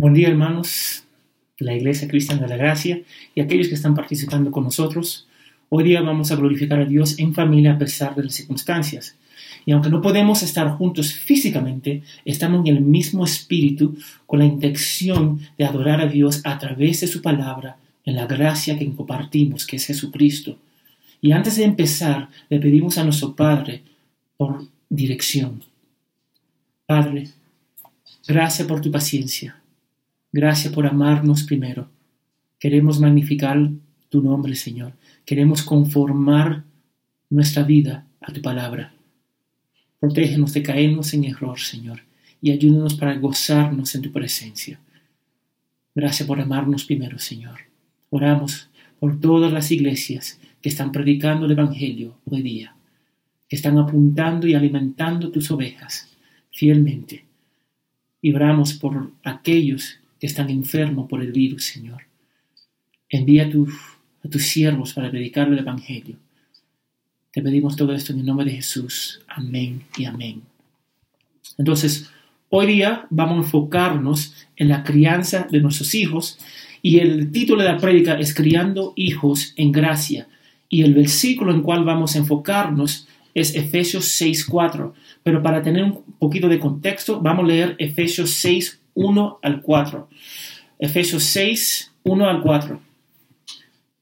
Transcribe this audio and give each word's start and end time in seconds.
Buen 0.00 0.14
día 0.14 0.28
hermanos 0.28 1.04
la 1.58 1.74
Iglesia 1.74 2.08
Cristiana 2.08 2.40
de 2.40 2.48
la 2.48 2.56
Gracia 2.56 3.02
y 3.34 3.42
aquellos 3.42 3.68
que 3.68 3.74
están 3.74 3.94
participando 3.94 4.50
con 4.50 4.64
nosotros. 4.64 5.28
Hoy 5.68 5.84
día 5.84 6.00
vamos 6.00 6.32
a 6.32 6.36
glorificar 6.36 6.80
a 6.80 6.86
Dios 6.86 7.18
en 7.18 7.34
familia 7.34 7.74
a 7.74 7.78
pesar 7.78 8.14
de 8.14 8.24
las 8.24 8.32
circunstancias. 8.32 9.18
Y 9.66 9.72
aunque 9.72 9.90
no 9.90 10.00
podemos 10.00 10.42
estar 10.42 10.70
juntos 10.70 11.12
físicamente, 11.12 12.02
estamos 12.24 12.66
en 12.66 12.74
el 12.74 12.80
mismo 12.80 13.26
espíritu 13.26 13.94
con 14.24 14.38
la 14.38 14.46
intención 14.46 15.38
de 15.58 15.66
adorar 15.66 16.00
a 16.00 16.06
Dios 16.06 16.40
a 16.44 16.58
través 16.58 17.02
de 17.02 17.06
su 17.06 17.20
palabra, 17.20 17.76
en 18.06 18.16
la 18.16 18.24
gracia 18.24 18.78
que 18.78 18.90
compartimos, 18.94 19.66
que 19.66 19.76
es 19.76 19.84
Jesucristo. 19.84 20.56
Y 21.20 21.32
antes 21.32 21.56
de 21.56 21.64
empezar, 21.64 22.30
le 22.48 22.58
pedimos 22.58 22.96
a 22.96 23.04
nuestro 23.04 23.36
Padre 23.36 23.82
por 24.38 24.66
dirección. 24.88 25.62
Padre, 26.86 27.28
gracias 28.26 28.66
por 28.66 28.80
tu 28.80 28.90
paciencia. 28.90 29.59
Gracias 30.32 30.72
por 30.72 30.86
amarnos 30.86 31.42
primero. 31.42 31.88
Queremos 32.58 33.00
magnificar 33.00 33.70
tu 34.08 34.22
nombre, 34.22 34.54
Señor. 34.54 34.92
Queremos 35.24 35.62
conformar 35.62 36.64
nuestra 37.30 37.62
vida 37.64 38.06
a 38.20 38.32
tu 38.32 38.40
palabra. 38.40 38.92
Protégenos 39.98 40.52
de 40.52 40.62
caernos 40.62 41.12
en 41.14 41.24
error, 41.24 41.58
Señor, 41.58 42.00
y 42.40 42.50
ayúdanos 42.50 42.94
para 42.94 43.14
gozarnos 43.16 43.94
en 43.94 44.02
tu 44.02 44.12
presencia. 44.12 44.80
Gracias 45.94 46.26
por 46.26 46.40
amarnos 46.40 46.84
primero, 46.84 47.18
Señor. 47.18 47.60
Oramos 48.10 48.68
por 48.98 49.20
todas 49.20 49.52
las 49.52 49.70
iglesias 49.70 50.38
que 50.62 50.68
están 50.68 50.92
predicando 50.92 51.46
el 51.46 51.52
Evangelio 51.52 52.16
hoy 52.24 52.42
día, 52.42 52.74
que 53.48 53.56
están 53.56 53.78
apuntando 53.78 54.46
y 54.46 54.54
alimentando 54.54 55.30
tus 55.30 55.50
ovejas 55.50 56.08
fielmente. 56.52 57.24
Y 58.22 58.34
oramos 58.34 58.74
por 58.74 59.12
aquellos 59.24 59.99
que 60.20 60.26
están 60.26 60.50
enfermos 60.50 61.08
por 61.08 61.22
el 61.22 61.32
virus, 61.32 61.64
Señor. 61.64 62.02
Envía 63.08 63.46
a, 63.46 64.28
tus 64.28 64.42
siervos 64.42 64.92
para 64.92 65.10
predicar 65.10 65.48
el 65.48 65.58
Evangelio. 65.58 66.16
Te 67.32 67.42
pedimos 67.42 67.74
todo 67.74 67.92
esto 67.94 68.12
en 68.12 68.20
el 68.20 68.26
nombre 68.26 68.44
de 68.44 68.56
Jesús. 68.56 69.22
Amén 69.26 69.82
y 69.96 70.04
amén. 70.04 70.42
Entonces, 71.56 72.10
hoy 72.50 72.66
día 72.66 73.06
vamos 73.08 73.36
a 73.36 73.46
enfocarnos 73.46 74.34
en 74.56 74.68
la 74.68 74.84
crianza 74.84 75.48
de 75.50 75.60
nuestros 75.60 75.94
hijos 75.94 76.38
y 76.82 76.98
el 76.98 77.32
título 77.32 77.62
de 77.62 77.68
la 77.68 77.78
prédica 77.78 78.18
es 78.18 78.34
Criando 78.34 78.92
hijos 78.96 79.54
en 79.56 79.72
gracia. 79.72 80.28
Y 80.68 80.82
el 80.82 80.94
versículo 80.94 81.52
en 81.52 81.62
cual 81.62 81.84
vamos 81.84 82.14
a 82.14 82.18
enfocarnos 82.18 83.08
es 83.34 83.54
Efesios 83.54 84.04
6.4. 84.20 84.92
Pero 85.22 85.42
para 85.42 85.62
tener 85.62 85.84
un 85.84 86.02
poquito 86.18 86.48
de 86.48 86.58
contexto, 86.58 87.20
vamos 87.20 87.44
a 87.44 87.48
leer 87.48 87.76
Efesios 87.78 88.30
6, 88.30 88.79
1 89.00 89.38
al 89.42 89.62
4. 89.62 90.08
Efesios 90.78 91.24
6, 91.24 91.92
1 92.02 92.28
al 92.28 92.42
4. 92.42 92.80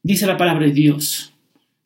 Dice 0.03 0.27
la 0.27 0.37
palabra 0.37 0.65
de 0.65 0.73
Dios, 0.73 1.33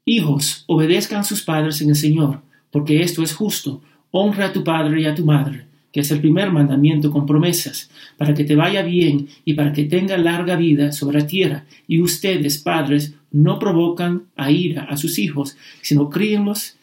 Hijos, 0.05 0.65
obedezcan 0.67 1.19
a 1.19 1.23
sus 1.23 1.43
padres 1.43 1.79
en 1.81 1.89
el 1.89 1.95
Señor, 1.95 2.41
porque 2.71 3.01
esto 3.01 3.23
es 3.23 3.33
justo. 3.33 3.81
Honra 4.11 4.47
a 4.47 4.53
tu 4.53 4.63
padre 4.63 5.01
y 5.01 5.05
a 5.05 5.15
tu 5.15 5.25
madre, 5.25 5.65
que 5.91 6.01
es 6.01 6.11
el 6.11 6.19
primer 6.21 6.51
mandamiento 6.51 7.11
con 7.11 7.25
promesas, 7.25 7.89
para 8.17 8.33
que 8.33 8.43
te 8.43 8.55
vaya 8.55 8.81
bien 8.81 9.27
y 9.45 9.53
para 9.53 9.71
que 9.71 9.85
tenga 9.85 10.17
larga 10.17 10.55
vida 10.55 10.91
sobre 10.91 11.19
la 11.19 11.27
tierra. 11.27 11.65
Y 11.87 12.01
ustedes, 12.01 12.57
padres, 12.57 13.13
no 13.31 13.59
provocan 13.59 14.23
a 14.35 14.51
ira 14.51 14.85
a 14.85 14.97
sus 14.97 15.19
hijos, 15.19 15.55
sino 15.81 16.09
críenlos 16.09 16.77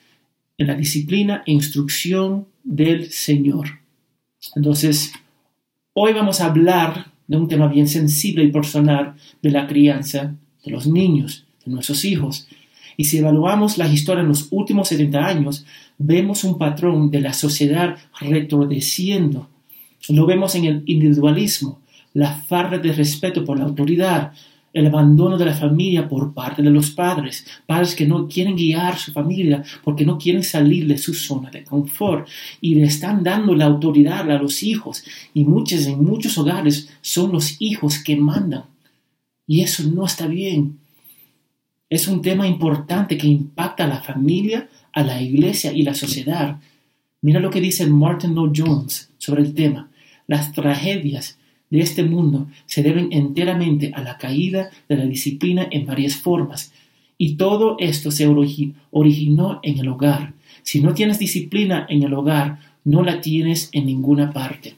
en 0.58 0.68
la 0.68 0.74
disciplina 0.76 1.42
e 1.44 1.52
instrucción 1.52 2.46
del 2.62 3.10
Señor. 3.10 3.80
Entonces, 4.54 5.12
Hoy 6.02 6.14
vamos 6.14 6.40
a 6.40 6.46
hablar 6.46 7.08
de 7.26 7.36
un 7.36 7.46
tema 7.46 7.68
bien 7.68 7.86
sensible 7.86 8.42
y 8.42 8.50
personal 8.50 9.16
de 9.42 9.50
la 9.50 9.66
crianza 9.66 10.34
de 10.64 10.70
los 10.70 10.86
niños, 10.86 11.44
de 11.62 11.72
nuestros 11.72 12.06
hijos. 12.06 12.48
Y 12.96 13.04
si 13.04 13.18
evaluamos 13.18 13.76
la 13.76 13.86
historia 13.86 14.22
en 14.22 14.28
los 14.28 14.48
últimos 14.50 14.88
70 14.88 15.18
años, 15.22 15.66
vemos 15.98 16.42
un 16.42 16.56
patrón 16.56 17.10
de 17.10 17.20
la 17.20 17.34
sociedad 17.34 17.98
retrocediendo. 18.18 19.50
Lo 20.08 20.24
vemos 20.24 20.54
en 20.54 20.64
el 20.64 20.82
individualismo, 20.86 21.80
la 22.14 22.32
falta 22.32 22.78
de 22.78 22.94
respeto 22.94 23.44
por 23.44 23.58
la 23.58 23.66
autoridad, 23.66 24.32
el 24.72 24.86
abandono 24.86 25.36
de 25.36 25.44
la 25.44 25.54
familia 25.54 26.08
por 26.08 26.32
parte 26.32 26.62
de 26.62 26.70
los 26.70 26.90
padres, 26.90 27.44
padres 27.66 27.94
que 27.94 28.06
no 28.06 28.28
quieren 28.28 28.54
guiar 28.54 28.96
su 28.98 29.12
familia 29.12 29.62
porque 29.82 30.04
no 30.04 30.16
quieren 30.16 30.44
salir 30.44 30.86
de 30.86 30.96
su 30.96 31.12
zona 31.12 31.50
de 31.50 31.64
confort 31.64 32.28
y 32.60 32.76
le 32.76 32.84
están 32.84 33.24
dando 33.24 33.54
la 33.54 33.66
autoridad 33.66 34.30
a 34.30 34.38
los 34.38 34.62
hijos 34.62 35.04
y 35.34 35.44
muchos 35.44 35.86
en 35.86 36.04
muchos 36.04 36.38
hogares 36.38 36.88
son 37.00 37.32
los 37.32 37.56
hijos 37.60 37.98
que 38.02 38.16
mandan 38.16 38.64
y 39.50 39.62
eso 39.62 39.82
no 39.82 40.06
está 40.06 40.28
bien. 40.28 40.78
Es 41.88 42.06
un 42.06 42.22
tema 42.22 42.46
importante 42.46 43.18
que 43.18 43.26
impacta 43.26 43.82
a 43.82 43.88
la 43.88 44.00
familia, 44.00 44.68
a 44.92 45.02
la 45.02 45.20
iglesia 45.20 45.72
y 45.72 45.82
la 45.82 45.94
sociedad. 45.94 46.60
Mira 47.20 47.40
lo 47.40 47.50
que 47.50 47.60
dice 47.60 47.84
Martin 47.88 48.36
Lloyd 48.36 48.52
Jones 48.54 49.10
sobre 49.18 49.42
el 49.42 49.52
tema. 49.52 49.90
Las 50.28 50.52
tragedias 50.52 51.39
de 51.70 51.80
este 51.80 52.02
mundo 52.02 52.48
se 52.66 52.82
deben 52.82 53.08
enteramente 53.12 53.92
a 53.94 54.02
la 54.02 54.18
caída 54.18 54.70
de 54.88 54.96
la 54.96 55.06
disciplina 55.06 55.66
en 55.70 55.86
varias 55.86 56.16
formas. 56.16 56.72
Y 57.16 57.34
todo 57.34 57.76
esto 57.78 58.10
se 58.10 58.26
originó 58.26 59.60
en 59.62 59.78
el 59.78 59.88
hogar. 59.88 60.34
Si 60.62 60.80
no 60.80 60.94
tienes 60.94 61.18
disciplina 61.18 61.86
en 61.88 62.02
el 62.02 62.12
hogar, 62.12 62.58
no 62.84 63.02
la 63.02 63.20
tienes 63.20 63.68
en 63.72 63.86
ninguna 63.86 64.32
parte. 64.32 64.74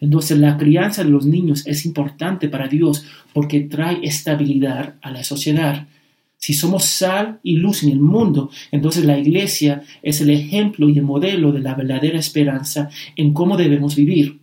Entonces 0.00 0.38
la 0.38 0.56
crianza 0.56 1.04
de 1.04 1.10
los 1.10 1.26
niños 1.26 1.66
es 1.66 1.86
importante 1.86 2.48
para 2.48 2.66
Dios 2.66 3.04
porque 3.32 3.60
trae 3.60 4.00
estabilidad 4.02 4.96
a 5.00 5.10
la 5.10 5.22
sociedad. 5.22 5.86
Si 6.38 6.54
somos 6.54 6.84
sal 6.84 7.38
y 7.44 7.56
luz 7.56 7.84
en 7.84 7.90
el 7.90 8.00
mundo, 8.00 8.50
entonces 8.72 9.04
la 9.04 9.16
iglesia 9.16 9.84
es 10.02 10.20
el 10.20 10.30
ejemplo 10.30 10.88
y 10.88 10.98
el 10.98 11.04
modelo 11.04 11.52
de 11.52 11.60
la 11.60 11.74
verdadera 11.74 12.18
esperanza 12.18 12.90
en 13.14 13.32
cómo 13.32 13.56
debemos 13.56 13.94
vivir. 13.94 14.41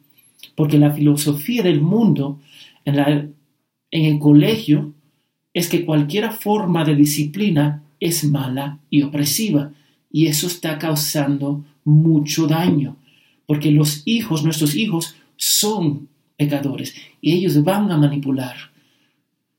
Porque 0.60 0.78
la 0.78 0.92
filosofía 0.92 1.64
del 1.64 1.80
mundo 1.80 2.42
en, 2.84 3.34
en 3.92 4.06
el 4.06 4.20
colegio 4.20 4.94
es 5.54 5.70
que 5.70 5.86
cualquier 5.86 6.34
forma 6.34 6.84
de 6.84 6.98
disciplina 6.98 7.82
es 8.02 8.26
mala 8.26 8.78
y 8.90 9.04
opresiva. 9.04 9.72
Y 10.12 10.28
eso 10.28 10.48
está 10.48 10.78
causando 10.78 11.64
mucho 11.86 12.46
daño. 12.46 12.98
Porque 13.46 13.72
los 13.72 14.02
hijos, 14.04 14.44
nuestros 14.44 14.76
hijos, 14.76 15.16
son 15.38 16.10
pecadores 16.36 16.94
y 17.22 17.32
ellos 17.32 17.64
van 17.64 17.90
a 17.90 17.98
manipular. 17.98 18.58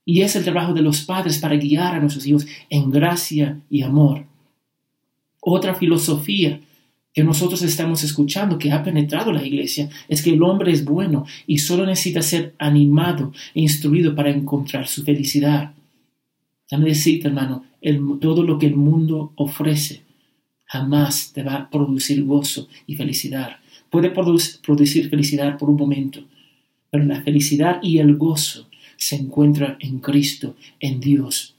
Y 0.04 0.20
es 0.20 0.36
el 0.36 0.44
trabajo 0.44 0.74
de 0.74 0.82
los 0.82 1.00
padres 1.00 1.38
para 1.38 1.56
guiar 1.56 1.94
a 1.94 2.00
nuestros 2.00 2.26
hijos 2.26 2.46
en 2.68 2.90
gracia 2.90 3.58
y 3.70 3.80
amor. 3.80 4.26
Otra 5.40 5.74
filosofía 5.74 6.60
que 7.12 7.25
nosotros 7.25 7.62
estamos 7.62 8.04
escuchando, 8.04 8.59
que 8.59 8.71
ha 8.71 8.82
penetrado 8.82 9.32
la 9.32 9.44
iglesia, 9.44 9.88
es 10.09 10.22
que 10.22 10.32
el 10.32 10.43
hombre 10.43 10.72
es 10.72 10.84
bueno 10.84 11.26
y 11.47 11.59
solo 11.59 11.84
necesita 11.84 12.22
ser 12.22 12.54
animado 12.59 13.32
e 13.54 13.60
instruido 13.60 14.15
para 14.15 14.31
encontrar 14.31 14.87
su 14.87 15.03
felicidad. 15.03 15.72
Déjame 16.71 16.91
decirte, 16.91 17.28
hermano, 17.28 17.65
todo 18.21 18.44
lo 18.44 18.59
que 18.59 18.66
el 18.66 18.76
mundo 18.76 19.32
ofrece 19.37 20.03
jamás 20.66 21.32
te 21.32 21.43
va 21.43 21.54
a 21.54 21.71
producir 21.71 22.22
gozo 22.25 22.69
y 22.87 22.94
felicidad. 22.94 23.56
Puede 23.91 24.10
producir 24.10 25.10
felicidad 25.10 25.59
por 25.59 25.69
un 25.69 25.77
momento, 25.77 26.21
pero 26.91 27.04
la 27.04 27.22
felicidad 27.22 27.81
y 27.82 27.98
el 27.98 28.16
gozo 28.16 28.69
se 28.97 29.16
encuentran 29.16 29.78
en 29.81 29.98
Cristo, 29.98 30.54
en 30.78 31.00
Dios. 31.00 31.56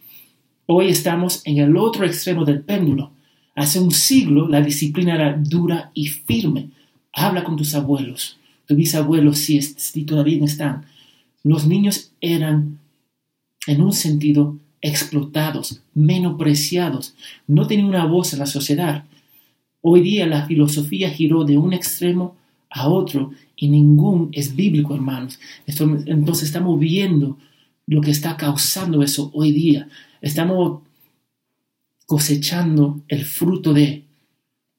Hoy 0.66 0.88
estamos 0.88 1.42
en 1.44 1.58
el 1.58 1.76
otro 1.76 2.06
extremo 2.06 2.46
del 2.46 2.62
péndulo 2.62 3.12
Hace 3.56 3.80
un 3.80 3.92
siglo 3.92 4.48
la 4.48 4.62
disciplina 4.62 5.16
era 5.16 5.38
dura 5.38 5.92
y 5.94 6.08
firme. 6.08 6.70
Habla 7.14 7.44
con 7.44 7.58
tus 7.58 7.76
abuelos, 7.76 8.38
tus 8.66 8.78
bisabuelos 8.78 9.38
si, 9.40 9.62
si 9.62 10.04
todavía 10.04 10.44
están. 10.46 10.86
Los 11.44 11.68
niños 11.68 12.12
eran, 12.22 12.80
en 13.68 13.82
un 13.82 13.94
sentido, 13.94 14.58
explotados, 14.82 15.82
menospreciados, 15.94 17.16
no 17.48 17.68
tenían 17.68 17.88
una 17.88 18.06
voz 18.06 18.34
en 18.34 18.40
la 18.40 18.46
sociedad. 18.46 19.06
Hoy 19.82 20.02
día 20.02 20.26
la 20.28 20.46
filosofía 20.46 21.10
giró 21.10 21.44
de 21.44 21.58
un 21.58 21.74
extremo 21.74 22.36
a 22.70 22.88
otro 22.88 23.32
y 23.56 23.68
ningún 23.70 24.30
es 24.32 24.56
bíblico, 24.56 24.96
hermanos. 24.96 25.40
entonces 25.66 26.44
estamos 26.44 26.80
viendo 26.80 27.38
lo 27.86 28.02
que 28.02 28.12
está 28.12 28.38
causando 28.38 29.04
eso 29.04 29.30
hoy 29.34 29.52
día. 29.52 29.88
Estamos 30.22 30.82
cosechando 32.12 33.00
el 33.08 33.24
fruto 33.24 33.72
de. 33.72 34.04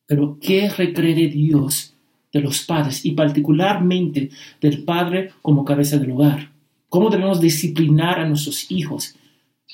Pero 0.07 0.37
¿qué 0.39 0.69
requiere 0.69 1.29
Dios 1.29 1.95
de 2.31 2.43
los 2.43 2.61
padres 2.65 3.07
y 3.07 3.13
particularmente 3.13 4.29
del 4.61 4.85
padre 4.85 5.31
como 5.41 5.65
cabeza 5.65 5.97
del 5.97 6.11
hogar? 6.11 6.53
¿Cómo 6.91 7.09
debemos 7.09 7.41
disciplinar 7.41 8.21
a 8.21 8.29
nuestros 8.29 8.71
hijos? 8.71 9.15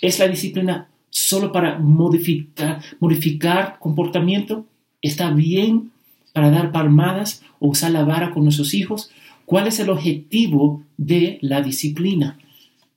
¿Es 0.00 0.20
la 0.20 0.28
disciplina 0.28 0.88
solo 1.10 1.50
para 1.50 1.81
modificar, 1.81 2.81
modificar 3.00 3.81
comportamiento? 3.81 4.64
¿Está 5.02 5.32
bien 5.32 5.90
para 6.32 6.52
dar 6.52 6.70
palmadas 6.70 7.43
o 7.58 7.70
usar 7.70 7.90
la 7.90 8.05
vara 8.05 8.31
con 8.31 8.44
nuestros 8.44 8.72
hijos? 8.72 9.10
¿Cuál 9.46 9.66
es 9.66 9.81
el 9.81 9.90
objetivo 9.90 10.84
de 10.96 11.38
la 11.40 11.60
disciplina? 11.60 12.38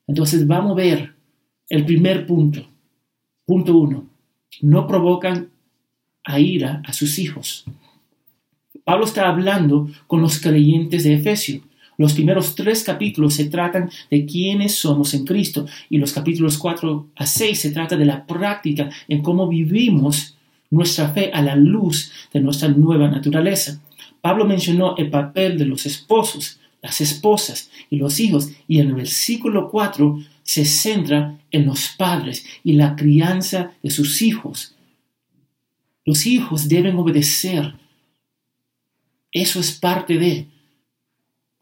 Entonces 0.05 0.45
vamos 0.45 0.73
a 0.73 0.75
ver 0.75 1.15
el 1.67 1.83
primer 1.83 2.27
punto. 2.27 2.67
Punto 3.47 3.75
uno. 3.75 4.10
No 4.59 4.87
provocan 4.87 5.49
a 6.23 6.39
ira 6.39 6.81
a 6.85 6.93
sus 6.93 7.17
hijos. 7.19 7.65
Pablo 8.83 9.05
está 9.05 9.29
hablando 9.29 9.89
con 10.07 10.21
los 10.21 10.39
creyentes 10.39 11.03
de 11.03 11.13
Efesio. 11.13 11.61
Los 11.97 12.13
primeros 12.13 12.55
tres 12.55 12.83
capítulos 12.83 13.35
se 13.35 13.45
tratan 13.45 13.89
de 14.09 14.25
quiénes 14.25 14.75
somos 14.75 15.13
en 15.13 15.25
Cristo 15.25 15.67
y 15.89 15.97
los 15.97 16.13
capítulos 16.13 16.57
4 16.57 17.09
a 17.15 17.25
6 17.25 17.59
se 17.59 17.71
trata 17.71 17.95
de 17.95 18.05
la 18.05 18.25
práctica 18.25 18.89
en 19.07 19.21
cómo 19.21 19.47
vivimos 19.47 20.35
nuestra 20.71 21.09
fe 21.09 21.31
a 21.31 21.41
la 21.41 21.55
luz 21.55 22.11
de 22.33 22.39
nuestra 22.39 22.69
nueva 22.69 23.07
naturaleza. 23.07 23.79
Pablo 24.19 24.45
mencionó 24.45 24.95
el 24.97 25.09
papel 25.09 25.57
de 25.57 25.65
los 25.65 25.85
esposos, 25.85 26.59
las 26.81 27.01
esposas 27.01 27.69
y 27.89 27.97
los 27.97 28.19
hijos 28.19 28.49
y 28.67 28.79
en 28.79 28.87
el 28.87 28.95
versículo 28.95 29.69
4 29.69 30.19
se 30.43 30.65
centra 30.65 31.39
en 31.51 31.65
los 31.65 31.89
padres 31.97 32.45
y 32.63 32.73
la 32.73 32.95
crianza 32.95 33.73
de 33.83 33.89
sus 33.89 34.21
hijos. 34.21 34.75
Los 36.05 36.25
hijos 36.25 36.67
deben 36.67 36.97
obedecer. 36.97 37.75
Eso 39.31 39.59
es 39.59 39.71
parte 39.71 40.17
de. 40.17 40.47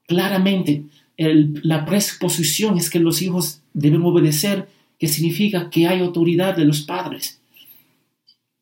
Claramente, 0.08 0.86
la 1.18 1.86
presposición 1.86 2.78
es 2.78 2.90
que 2.90 3.00
los 3.00 3.22
hijos 3.22 3.62
deben 3.74 4.02
obedecer, 4.02 4.68
que 4.98 5.08
significa 5.08 5.70
que 5.70 5.88
hay 5.88 6.00
autoridad 6.00 6.56
de 6.56 6.66
los 6.66 6.82
padres. 6.82 7.40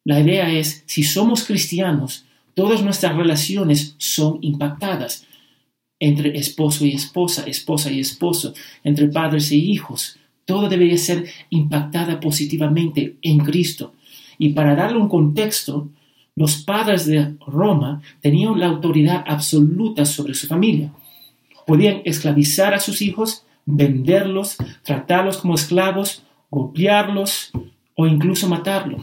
La 0.04 0.20
idea 0.20 0.52
es, 0.52 0.84
si 0.86 1.04
somos 1.04 1.44
cristianos, 1.44 2.26
todas 2.54 2.82
nuestras 2.82 3.16
relaciones 3.16 3.96
son 3.98 4.40
impactadas 4.42 5.28
entre 6.00 6.38
esposo 6.38 6.86
y 6.86 6.94
esposa, 6.94 7.44
esposa 7.48 7.92
y 7.92 8.00
esposo, 8.00 8.54
entre 8.84 9.08
padres 9.08 9.52
e 9.52 9.56
hijos. 9.56 10.18
Todo 10.46 10.70
debería 10.70 10.98
ser 10.98 11.26
impactada 11.50 12.20
positivamente 12.20 13.18
en 13.22 13.40
Cristo. 13.40 13.94
Y 14.38 14.50
para 14.50 14.76
darle 14.76 14.98
un 14.98 15.10
contexto, 15.10 15.90
los 16.36 16.58
padres 16.58 17.08
de 17.08 17.36
Roma 17.48 18.02
tenían 18.22 18.60
la 18.60 18.68
autoridad 18.68 19.24
absoluta 19.28 20.06
sobre 20.06 20.36
su 20.36 20.48
familia. 20.48 20.94
Podían 21.66 22.02
esclavizar 22.06 22.74
a 22.74 22.80
sus 22.80 23.02
hijos, 23.02 23.44
venderlos, 23.66 24.58
tratarlos 24.84 25.38
como 25.38 25.56
esclavos, 25.56 26.24
golpearlos 26.52 27.52
o 27.96 28.06
incluso 28.06 28.48
matarlos. 28.48 29.02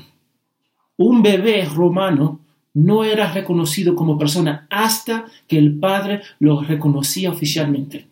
Un 0.97 1.23
bebé 1.23 1.65
romano 1.65 2.41
no 2.75 3.05
era 3.05 3.33
reconocido 3.33 3.95
como 3.95 4.19
persona 4.19 4.67
hasta 4.69 5.27
que 5.47 5.59
el 5.59 5.79
padre 5.79 6.23
lo 6.41 6.61
reconocía 6.61 7.31
oficialmente. 7.31 8.07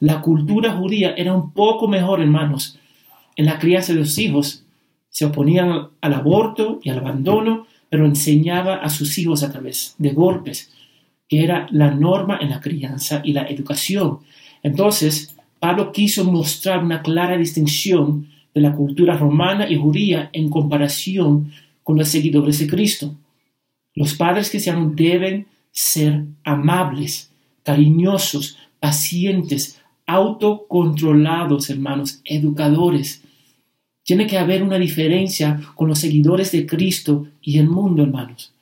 La 0.00 0.20
cultura 0.20 0.72
judía 0.72 1.14
era 1.16 1.34
un 1.34 1.52
poco 1.52 1.88
mejor, 1.88 2.20
hermanos. 2.20 2.78
En 3.36 3.46
la 3.46 3.58
crianza 3.58 3.92
de 3.92 4.00
los 4.00 4.16
hijos 4.18 4.64
se 5.10 5.24
oponían 5.24 5.88
al 6.00 6.14
aborto 6.14 6.80
y 6.82 6.90
al 6.90 6.98
abandono, 6.98 7.66
pero 7.88 8.06
enseñaba 8.06 8.76
a 8.76 8.88
sus 8.88 9.18
hijos 9.18 9.42
a 9.42 9.50
través 9.50 9.94
de 9.98 10.10
golpes, 10.10 10.72
que 11.28 11.42
era 11.42 11.66
la 11.70 11.90
norma 11.90 12.38
en 12.40 12.50
la 12.50 12.60
crianza 12.60 13.20
y 13.24 13.32
la 13.32 13.44
educación. 13.44 14.20
Entonces, 14.62 15.34
Pablo 15.58 15.92
quiso 15.92 16.24
mostrar 16.24 16.84
una 16.84 17.02
clara 17.02 17.36
distinción 17.36 18.28
de 18.54 18.60
la 18.60 18.74
cultura 18.74 19.16
romana 19.16 19.68
y 19.68 19.76
judía 19.76 20.30
en 20.32 20.50
comparación 20.50 21.52
con 21.82 21.96
los 21.98 22.08
seguidores 22.08 22.58
de 22.58 22.66
Cristo. 22.66 23.14
Los 23.94 24.14
padres 24.14 24.50
cristianos 24.50 24.94
deben 24.96 25.46
ser 25.70 26.24
amables, 26.42 27.30
cariñosos, 27.62 28.58
pacientes, 28.80 29.80
autocontrolados, 30.06 31.70
hermanos, 31.70 32.20
educadores. 32.24 33.22
Tiene 34.02 34.26
que 34.26 34.38
haber 34.38 34.62
una 34.62 34.78
diferencia 34.78 35.60
con 35.74 35.88
los 35.88 36.00
seguidores 36.00 36.52
de 36.52 36.66
Cristo 36.66 37.26
y 37.40 37.58
el 37.58 37.68
mundo, 37.68 38.02
hermanos. 38.02 38.52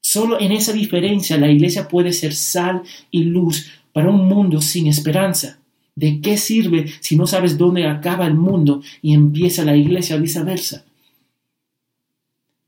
Solo 0.00 0.38
en 0.40 0.52
esa 0.52 0.72
diferencia 0.72 1.38
la 1.38 1.50
iglesia 1.50 1.88
puede 1.88 2.12
ser 2.12 2.34
sal 2.34 2.82
y 3.10 3.24
luz 3.24 3.70
para 3.92 4.10
un 4.10 4.28
mundo 4.28 4.60
sin 4.60 4.86
esperanza. 4.86 5.58
¿De 5.94 6.20
qué 6.20 6.36
sirve 6.36 6.86
si 7.00 7.16
no 7.16 7.26
sabes 7.26 7.58
dónde 7.58 7.86
acaba 7.86 8.26
el 8.26 8.34
mundo 8.34 8.82
y 9.00 9.14
empieza 9.14 9.64
la 9.64 9.76
iglesia 9.76 10.16
viceversa? 10.16 10.84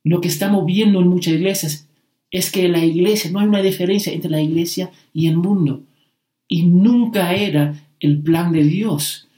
Lo 0.04 0.20
que 0.20 0.28
estamos 0.28 0.66
viendo 0.66 1.00
en 1.00 1.08
muchas 1.08 1.34
iglesias 1.34 1.88
es 2.30 2.50
que 2.50 2.68
la 2.68 2.84
iglesia, 2.84 3.30
no 3.30 3.40
hay 3.40 3.46
una 3.46 3.62
diferencia 3.62 4.12
entre 4.12 4.30
la 4.30 4.40
iglesia 4.40 4.90
y 5.12 5.28
el 5.28 5.36
mundo. 5.36 5.82
Y 6.46 6.64
nunca 6.64 7.34
era 7.34 7.88
el 8.00 8.22
plan 8.22 8.52
de 8.52 8.64
Dios. 8.64 9.28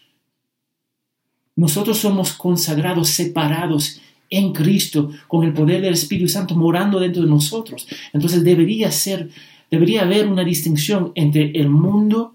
Nosotros 1.54 1.98
somos 1.98 2.32
consagrados, 2.32 3.08
separados 3.08 4.00
en 4.28 4.52
Cristo, 4.52 5.10
con 5.28 5.44
el 5.44 5.52
poder 5.52 5.80
del 5.82 5.94
Espíritu 5.94 6.28
Santo 6.28 6.56
morando 6.56 6.98
dentro 6.98 7.22
de 7.22 7.28
nosotros. 7.28 7.86
Entonces 8.12 8.42
debería 8.42 8.90
ser, 8.90 9.30
debería 9.70 10.02
haber 10.02 10.26
una 10.26 10.44
distinción 10.44 11.12
entre 11.14 11.52
el 11.52 11.68
mundo 11.68 12.34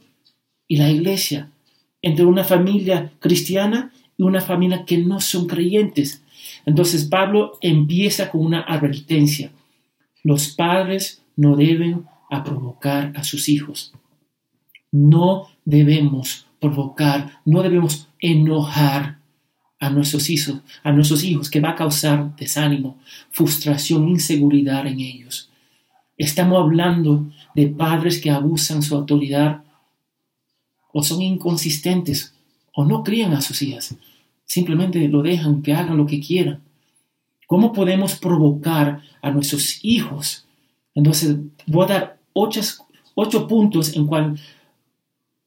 y 0.68 0.77
la 0.77 0.89
iglesia, 0.89 1.51
entre 2.01 2.25
una 2.25 2.44
familia 2.44 3.12
cristiana 3.19 3.92
y 4.18 4.24
una 4.24 4.42
familia 4.42 4.86
que 4.86 4.98
no 4.98 5.19
son 5.19 5.48
creyentes. 5.48 6.24
Entonces 6.66 7.06
Pablo 7.06 7.58
empieza 7.62 8.30
con 8.30 8.46
una 8.46 8.62
advertencia. 8.62 9.52
Los 10.24 10.50
padres 10.50 11.24
no 11.36 11.56
deben 11.56 12.06
provocar 12.40 13.12
a 13.16 13.24
sus 13.24 13.50
hijos. 13.50 13.94
No 14.92 15.48
debemos 15.66 16.48
provocar, 16.60 17.42
no 17.46 17.62
debemos 17.62 18.08
enojar 18.19 19.19
a 19.80 19.90
nuestros 19.90 20.30
hijos, 20.30 20.62
a 20.84 20.92
nuestros 20.92 21.24
hijos, 21.24 21.50
que 21.50 21.60
va 21.60 21.72
a 21.72 21.75
causar 21.75 22.36
desánimo, 22.36 23.00
frustración, 23.31 24.08
inseguridad 24.08 24.86
en 24.86 25.00
ellos. 25.00 25.50
Estamos 26.18 26.60
hablando 26.60 27.25
de 27.56 27.68
padres 27.68 28.22
que 28.22 28.30
abusan 28.30 28.84
su 28.84 28.96
autoridad 28.96 29.63
o 30.94 31.04
son 31.04 31.22
inconsistentes 31.22 32.36
o 32.74 32.86
no 32.86 33.04
crían 33.04 33.34
a 33.34 33.42
sus 33.42 33.62
hijas 33.62 33.96
simplemente 34.51 35.07
lo 35.07 35.21
dejan 35.21 35.62
que 35.62 35.71
hagan 35.71 35.95
lo 35.95 36.06
que 36.06 36.19
quieran. 36.19 36.59
¿Cómo 37.48 37.71
podemos 37.71 38.15
provocar 38.15 39.01
a 39.21 39.31
nuestros 39.31 39.80
hijos? 39.81 40.45
Entonces, 40.94 41.38
voy 41.68 41.86
a 41.86 41.88
dar 41.88 42.18
ocho, 42.33 43.48
puntos 43.48 43.95
en 43.95 44.07
cual 44.07 44.38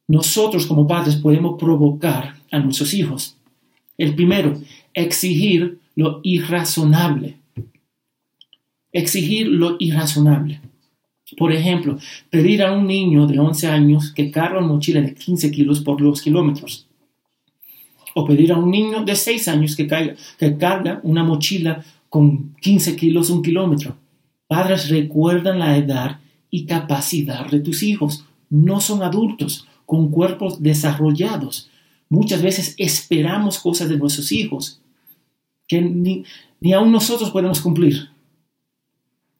nosotros 0.07 0.65
como 0.65 0.87
padres 0.87 1.17
podemos 1.17 1.55
provocar 1.59 2.35
a 2.51 2.57
nuestros 2.57 2.95
hijos. 2.95 3.37
El 3.95 4.15
primero, 4.15 4.59
exigir 4.95 5.77
lo 5.95 6.19
irrazonable. 6.23 7.37
Exigir 8.91 9.47
lo 9.47 9.75
irrazonable. 9.77 10.61
Por 11.37 11.51
ejemplo, 11.51 11.99
pedir 12.31 12.63
a 12.63 12.71
un 12.71 12.87
niño 12.87 13.27
de 13.27 13.37
11 13.37 13.67
años 13.67 14.11
que 14.11 14.31
cargue 14.31 14.57
una 14.57 14.67
mochila 14.67 15.01
de 15.01 15.13
15 15.13 15.51
kilos 15.51 15.81
por 15.81 16.01
los 16.01 16.23
kilómetros 16.23 16.84
o 18.17 18.25
pedir 18.25 18.53
a 18.53 18.57
un 18.57 18.71
niño 18.71 19.03
de 19.03 19.13
6 19.13 19.47
años 19.49 19.75
que, 19.75 19.87
caiga, 19.87 20.15
que 20.39 20.57
carga 20.57 21.01
una 21.03 21.23
mochila 21.23 21.83
con 22.09 22.55
15 22.61 22.95
kilos 22.95 23.29
un 23.29 23.41
kilómetro. 23.43 23.97
Padres 24.47 24.89
recuerdan 24.89 25.59
la 25.59 25.75
edad 25.75 26.19
y 26.49 26.65
capacidad 26.65 27.45
de 27.51 27.59
tus 27.59 27.83
hijos. 27.83 28.25
No 28.49 28.79
son 28.79 29.03
adultos 29.03 29.67
con 29.85 30.09
cuerpos 30.09 30.63
desarrollados. 30.63 31.69
Muchas 32.07 32.41
veces 32.41 32.73
esperamos 32.77 33.59
cosas 33.59 33.89
de 33.89 33.97
nuestros 33.97 34.31
hijos 34.31 34.79
que 35.67 35.81
ni, 35.81 36.23
ni 36.61 36.71
aún 36.71 36.93
nosotros 36.93 37.31
podemos 37.31 37.59
cumplir. 37.59 38.11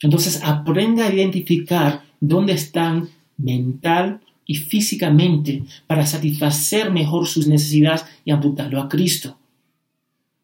Entonces 0.01 0.41
aprenda 0.43 1.05
a 1.05 1.13
identificar 1.13 2.03
dónde 2.19 2.51
están 2.51 3.09
mental, 3.37 4.19
y 4.45 4.55
físicamente 4.55 5.63
para 5.87 6.05
satisfacer 6.05 6.91
mejor 6.91 7.27
sus 7.27 7.47
necesidades 7.47 8.05
y 8.23 8.31
apuntarlo 8.31 8.81
a 8.81 8.89
Cristo. 8.89 9.37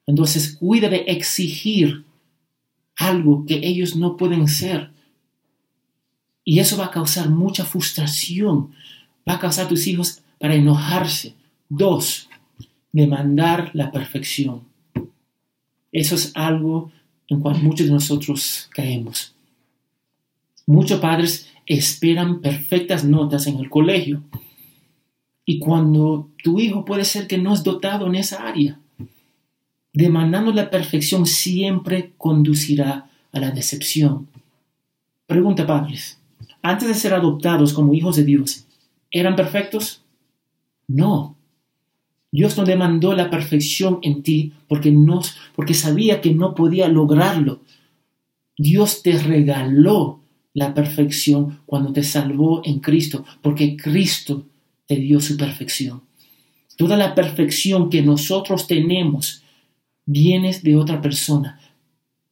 Entonces 0.07 0.55
cuida 0.55 0.89
de 0.89 1.05
exigir 1.07 2.05
algo 2.97 3.45
que 3.45 3.55
ellos 3.63 3.95
no 3.95 4.17
pueden 4.17 4.47
ser. 4.47 4.91
Y 6.43 6.59
eso 6.59 6.77
va 6.77 6.85
a 6.85 6.91
causar 6.91 7.29
mucha 7.29 7.65
frustración. 7.65 8.71
Va 9.27 9.35
a 9.35 9.39
causar 9.39 9.65
a 9.65 9.69
tus 9.69 9.87
hijos 9.87 10.21
para 10.39 10.55
enojarse. 10.55 11.35
Dos, 11.69 12.27
demandar 12.91 13.71
la 13.73 13.91
perfección. 13.91 14.63
Eso 15.91 16.15
es 16.15 16.31
algo 16.35 16.91
en 17.27 17.39
cual 17.39 17.61
muchos 17.61 17.87
de 17.87 17.93
nosotros 17.93 18.69
caemos. 18.71 19.33
Muchos 20.65 20.99
padres 20.99 21.50
esperan 21.73 22.41
perfectas 22.41 23.03
notas 23.03 23.47
en 23.47 23.57
el 23.57 23.69
colegio. 23.69 24.23
Y 25.45 25.59
cuando 25.59 26.29
tu 26.43 26.59
hijo 26.59 26.85
puede 26.85 27.05
ser 27.05 27.27
que 27.27 27.37
no 27.37 27.53
es 27.53 27.63
dotado 27.63 28.07
en 28.07 28.15
esa 28.15 28.47
área, 28.47 28.79
demandando 29.93 30.53
la 30.53 30.69
perfección 30.69 31.25
siempre 31.25 32.13
conducirá 32.17 33.09
a 33.31 33.39
la 33.39 33.51
decepción. 33.51 34.27
Pregunta, 35.27 35.65
padres, 35.65 36.19
antes 36.61 36.87
de 36.87 36.93
ser 36.93 37.13
adoptados 37.13 37.73
como 37.73 37.93
hijos 37.93 38.15
de 38.15 38.23
Dios, 38.23 38.67
¿Eran 39.11 39.35
perfectos? 39.35 40.01
No. 40.87 41.35
Dios 42.31 42.57
no 42.57 42.63
demandó 42.63 43.13
la 43.13 43.29
perfección 43.29 43.99
en 44.01 44.23
ti 44.23 44.53
porque, 44.69 44.91
no, 44.91 45.21
porque 45.53 45.73
sabía 45.73 46.21
que 46.21 46.33
no 46.33 46.55
podía 46.55 46.87
lograrlo. 46.87 47.59
Dios 48.57 49.03
te 49.03 49.19
regaló 49.19 50.20
la 50.53 50.73
perfección 50.73 51.59
cuando 51.65 51.93
te 51.93 52.03
salvó 52.03 52.61
en 52.65 52.79
Cristo, 52.79 53.25
porque 53.41 53.77
Cristo 53.77 54.45
te 54.85 54.95
dio 54.95 55.21
su 55.21 55.37
perfección. 55.37 56.01
Toda 56.75 56.97
la 56.97 57.15
perfección 57.15 57.89
que 57.89 58.01
nosotros 58.01 58.67
tenemos 58.67 59.43
viene 60.05 60.57
de 60.61 60.75
otra 60.75 61.01
persona, 61.01 61.59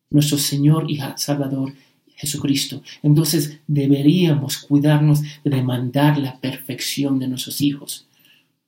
nuestro 0.10 0.38
Señor 0.38 0.90
y 0.90 1.00
Salvador 1.16 1.74
Jesucristo. 2.16 2.82
Entonces 3.02 3.60
deberíamos 3.68 4.58
cuidarnos 4.58 5.22
de 5.22 5.52
demandar 5.52 6.18
la 6.18 6.38
perfección 6.40 7.20
de 7.20 7.30
nuestros 7.30 7.62
hijos, 7.62 8.08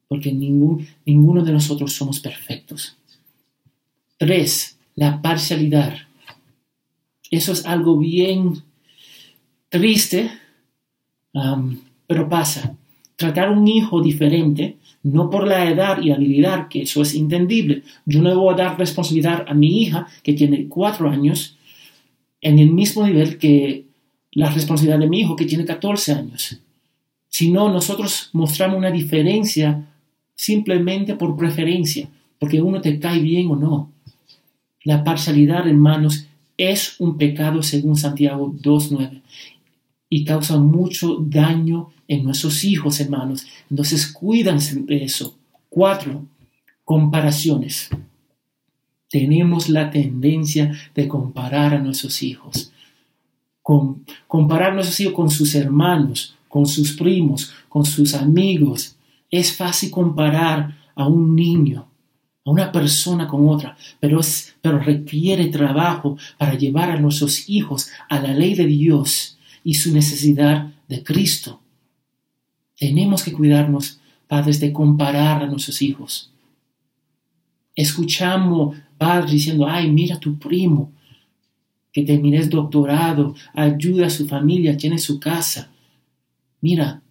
porque 0.07 0.31
ningún, 0.31 0.87
ninguno 1.05 1.43
de 1.43 1.51
nosotros 1.51 1.91
somos 1.91 2.21
perfectos. 2.21 2.95
Tres, 4.17 4.77
la 4.95 5.21
parcialidad. 5.21 5.95
Eso 7.29 7.51
es 7.51 7.65
algo 7.65 7.97
bien 7.97 8.63
triste, 9.71 10.29
pero 12.05 12.29
pasa. 12.29 12.75
Tratar 13.15 13.47
a 13.47 13.51
un 13.51 13.67
hijo 13.67 14.01
diferente, 14.01 14.77
no 15.03 15.29
por 15.29 15.47
la 15.47 15.69
edad 15.69 16.01
y 16.01 16.11
habilidad, 16.11 16.67
que 16.67 16.83
eso 16.83 17.01
es 17.01 17.15
entendible. 17.15 17.83
Yo 18.05 18.21
no 18.21 18.37
voy 18.37 18.53
a 18.53 18.57
dar 18.57 18.77
responsabilidad 18.77 19.45
a 19.47 19.53
mi 19.53 19.81
hija, 19.81 20.07
que 20.23 20.33
tiene 20.33 20.67
cuatro 20.67 21.09
años, 21.09 21.57
en 22.41 22.59
el 22.59 22.71
mismo 22.71 23.07
nivel 23.07 23.37
que 23.37 23.85
la 24.33 24.49
responsabilidad 24.49 24.99
de 24.99 25.09
mi 25.09 25.21
hijo, 25.21 25.35
que 25.35 25.45
tiene 25.45 25.65
14 25.65 26.13
años. 26.13 26.59
Si 27.29 27.49
no, 27.49 27.71
nosotros 27.71 28.29
mostramos 28.33 28.77
una 28.77 28.91
diferencia 28.91 29.87
simplemente 30.35 31.15
por 31.15 31.37
preferencia, 31.37 32.09
porque 32.39 32.61
uno 32.61 32.81
te 32.81 32.99
cae 32.99 33.19
bien 33.19 33.51
o 33.51 33.55
no. 33.55 33.91
La 34.83 35.03
parcialidad, 35.03 35.67
hermanos, 35.67 36.27
es 36.57 36.99
un 36.99 37.17
pecado 37.17 37.63
según 37.63 37.95
Santiago 37.95 38.53
2.9 38.53 39.21
y 40.13 40.25
causa 40.25 40.59
mucho 40.59 41.19
daño 41.21 41.89
en 42.05 42.25
nuestros 42.25 42.65
hijos, 42.65 42.99
hermanos. 42.99 43.47
Entonces, 43.69 44.11
cuídense 44.11 44.75
de 44.81 45.05
eso. 45.05 45.37
Cuatro, 45.69 46.25
comparaciones. 46.83 47.89
Tenemos 49.09 49.69
la 49.69 49.89
tendencia 49.89 50.77
de 50.93 51.07
comparar 51.07 51.73
a 51.73 51.79
nuestros 51.79 52.21
hijos. 52.23 52.73
Con, 53.61 54.03
comparar 54.27 54.71
a 54.71 54.75
nuestros 54.75 54.99
hijos 54.99 55.13
con 55.13 55.29
sus 55.29 55.55
hermanos, 55.55 56.35
con 56.49 56.65
sus 56.65 56.91
primos, 56.91 57.53
con 57.69 57.85
sus 57.85 58.13
amigos. 58.13 58.97
Es 59.29 59.55
fácil 59.55 59.91
comparar 59.91 60.77
a 60.93 61.07
un 61.07 61.37
niño, 61.37 61.87
a 62.43 62.51
una 62.51 62.69
persona 62.69 63.29
con 63.29 63.47
otra, 63.47 63.77
pero, 64.01 64.19
pero 64.61 64.77
requiere 64.77 65.47
trabajo 65.47 66.17
para 66.37 66.55
llevar 66.55 66.91
a 66.91 66.99
nuestros 66.99 67.47
hijos 67.47 67.89
a 68.09 68.19
la 68.19 68.33
ley 68.33 68.55
de 68.55 68.65
Dios 68.65 69.37
y 69.63 69.75
su 69.75 69.93
necesidad 69.93 70.73
de 70.87 71.03
Cristo. 71.03 71.61
Tenemos 72.77 73.23
que 73.23 73.31
cuidarnos, 73.31 73.99
padres, 74.27 74.59
de 74.59 74.73
comparar 74.73 75.43
a 75.43 75.47
nuestros 75.47 75.81
hijos. 75.81 76.31
Escuchamos 77.75 78.77
padres 78.97 79.31
diciendo, 79.31 79.67
ay, 79.67 79.89
mira 79.91 80.19
tu 80.19 80.37
primo, 80.37 80.91
que 81.91 82.03
termines 82.03 82.49
doctorado, 82.49 83.35
ayuda 83.53 84.07
a 84.07 84.09
su 84.09 84.27
familia, 84.27 84.77
tiene 84.77 84.97
su 84.97 85.19
casa. 85.19 85.71
Mira, 86.61 87.01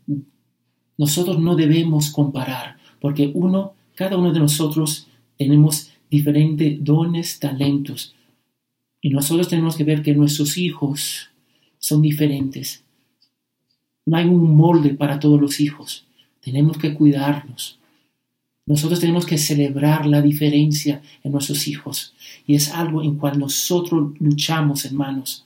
nosotros 0.97 1.39
no 1.39 1.57
debemos 1.57 2.11
comparar, 2.11 2.77
porque 3.01 3.31
uno, 3.35 3.75
cada 3.95 4.17
uno 4.17 4.33
de 4.33 4.41
nosotros 4.41 5.09
tenemos 5.37 5.91
diferentes 6.11 6.83
dones, 6.83 7.39
talentos. 7.39 8.15
Y 9.01 9.11
nosotros 9.11 9.49
tenemos 9.49 9.77
que 9.77 9.85
ver 9.85 10.03
que 10.03 10.15
nuestros 10.15 10.59
hijos 10.59 11.30
son 11.81 12.01
diferentes. 12.03 12.85
No 14.07 14.17
hay 14.17 14.27
un 14.27 14.57
molde 14.57 14.95
para 14.95 15.19
todos 15.19 15.41
los 15.41 15.59
hijos. 15.59 16.07
Tenemos 16.41 16.79
que 16.79 16.95
cuidarnos. 16.95 17.79
Nosotros 18.67 19.01
tenemos 19.01 19.27
que 19.27 19.39
celebrar 19.39 20.07
la 20.07 20.23
diferencia 20.23 21.03
en 21.25 21.33
nuestros 21.33 21.67
hijos. 21.67 22.15
Y 22.47 22.55
es 22.55 22.71
algo 22.71 23.03
en 23.03 23.17
cual 23.17 23.39
nosotros 23.39 24.13
luchamos, 24.21 24.85
hermanos. 24.85 25.45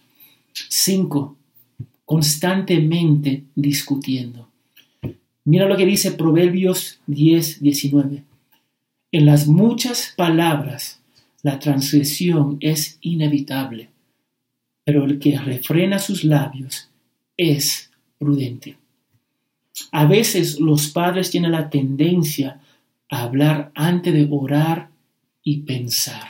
Cinco, 0.53 1.37
constantemente 2.05 3.45
discutiendo. 3.55 4.49
Mira 5.45 5.67
lo 5.67 5.76
que 5.76 5.87
dice 5.87 6.12
Proverbios 6.12 7.00
10, 7.07 7.62
19. 7.62 8.25
En 9.12 9.26
las 9.26 9.47
muchas 9.47 10.12
palabras, 10.17 11.00
la 11.43 11.59
transgresión 11.59 12.57
es 12.61 12.99
inevitable, 13.00 13.91
pero 14.85 15.05
el 15.05 15.19
que 15.19 15.38
refrena 15.38 15.99
sus 15.99 16.25
labios 16.25 16.91
es 17.37 17.91
prudente. 18.19 18.76
A 19.91 20.07
veces 20.07 20.61
los 20.61 20.88
padres 20.88 21.31
tienen 21.31 21.53
la 21.53 21.69
tendencia 21.71 22.61
a 23.11 23.23
hablar 23.23 23.73
antes 23.75 24.12
de 24.12 24.29
orar 24.31 24.91
y 25.43 25.61
pensar. 25.61 26.29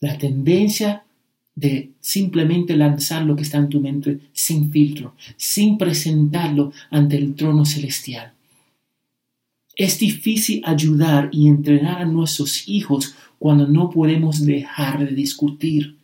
La 0.00 0.18
tendencia 0.18 1.04
de 1.54 1.92
simplemente 2.00 2.76
lanzar 2.76 3.24
lo 3.24 3.36
que 3.36 3.42
está 3.42 3.58
en 3.58 3.68
tu 3.68 3.80
mente 3.80 4.20
sin 4.32 4.70
filtro, 4.70 5.14
sin 5.36 5.78
presentarlo 5.78 6.72
ante 6.90 7.16
el 7.16 7.34
trono 7.34 7.64
celestial. 7.64 8.32
Es 9.76 9.98
difícil 9.98 10.62
ayudar 10.64 11.30
y 11.32 11.48
entrenar 11.48 12.02
a 12.02 12.04
nuestros 12.04 12.68
hijos 12.68 13.14
cuando 13.38 13.66
no 13.66 13.90
podemos 13.90 14.44
dejar 14.44 15.04
de 15.04 15.14
discutir. 15.14 15.96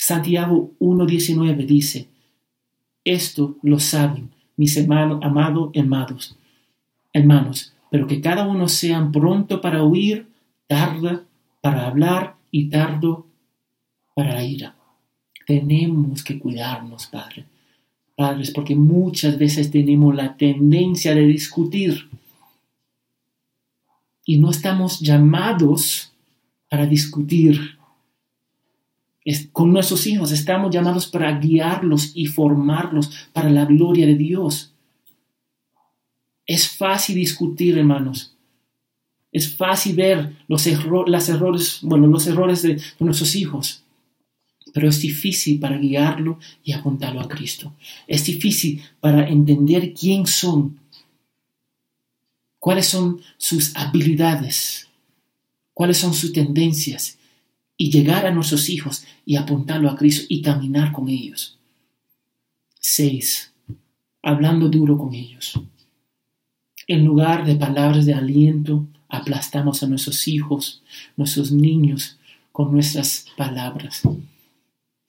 Santiago 0.00 0.74
1.19 0.78 1.66
dice, 1.66 2.08
esto 3.04 3.56
lo 3.62 3.80
saben 3.80 4.30
mis 4.56 4.76
hermanos, 4.76 5.20
amados 5.22 5.70
hermanos, 5.72 6.36
hermanos, 7.12 7.72
pero 7.90 8.06
que 8.06 8.20
cada 8.20 8.46
uno 8.46 8.68
sean 8.68 9.10
pronto 9.10 9.60
para 9.60 9.82
oír, 9.82 10.28
tarda 10.66 11.24
para 11.60 11.86
hablar 11.86 12.36
y 12.50 12.68
tardo 12.68 13.26
para 14.14 14.34
la 14.34 14.44
ira. 14.44 14.76
Tenemos 15.46 16.22
que 16.22 16.38
cuidarnos, 16.38 17.06
Padre. 17.06 17.46
Padres, 18.14 18.50
porque 18.50 18.74
muchas 18.74 19.38
veces 19.38 19.70
tenemos 19.70 20.14
la 20.14 20.36
tendencia 20.36 21.14
de 21.14 21.26
discutir 21.26 22.08
y 24.24 24.38
no 24.38 24.50
estamos 24.50 25.00
llamados 25.00 26.12
para 26.68 26.86
discutir 26.86 27.77
con 29.52 29.72
nuestros 29.72 30.06
hijos. 30.06 30.32
Estamos 30.32 30.72
llamados 30.72 31.06
para 31.06 31.38
guiarlos 31.38 32.12
y 32.14 32.26
formarlos 32.26 33.28
para 33.32 33.50
la 33.50 33.64
gloria 33.64 34.06
de 34.06 34.14
Dios. 34.14 34.72
Es 36.46 36.68
fácil 36.68 37.16
discutir, 37.16 37.76
hermanos. 37.76 38.34
Es 39.30 39.54
fácil 39.54 39.96
ver 39.96 40.36
los, 40.48 40.66
errores, 40.66 41.80
bueno, 41.82 42.06
los 42.06 42.26
errores 42.26 42.62
de, 42.62 42.80
nuestros 42.98 43.36
hijos. 43.36 43.82
Pero 44.72 44.88
es 44.88 45.00
difícil 45.00 45.60
para 45.60 45.78
guiarlo 45.78 46.38
y 46.64 46.72
apuntarlo 46.72 47.20
a 47.20 47.28
Cristo. 47.28 47.74
Es 48.06 48.24
difícil 48.24 48.82
para 49.00 49.28
entender 49.28 49.92
quién 49.92 50.26
son, 50.26 50.78
cuáles 52.58 52.86
son 52.86 53.20
sus 53.36 53.76
habilidades, 53.76 54.88
cuáles 55.74 55.98
son 55.98 56.14
sus 56.14 56.32
tendencias 56.32 57.17
y 57.80 57.90
llegar 57.90 58.26
a 58.26 58.32
nuestros 58.32 58.68
hijos 58.68 59.06
y 59.24 59.36
apuntarlo 59.36 59.88
a 59.88 59.96
Cristo 59.96 60.26
y 60.28 60.42
caminar 60.42 60.92
con 60.92 61.08
ellos. 61.08 61.56
6. 62.80 63.52
Hablando 64.22 64.68
duro 64.68 64.98
con 64.98 65.14
ellos. 65.14 65.58
En 66.88 67.04
lugar 67.04 67.46
de 67.46 67.54
palabras 67.54 68.04
de 68.04 68.14
aliento, 68.14 68.86
aplastamos 69.08 69.82
a 69.82 69.86
nuestros 69.86 70.26
hijos, 70.26 70.82
nuestros 71.16 71.52
niños, 71.52 72.18
con 72.50 72.72
nuestras 72.72 73.26
palabras. 73.36 74.02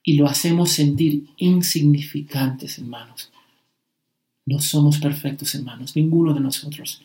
Y 0.03 0.13
lo 0.13 0.27
hacemos 0.27 0.69
sentir 0.71 1.25
insignificantes, 1.37 2.77
hermanos. 2.77 3.31
No 4.45 4.59
somos 4.59 4.99
perfectos, 4.99 5.55
hermanos, 5.55 5.95
ninguno 5.95 6.33
de 6.33 6.39
nosotros. 6.39 7.01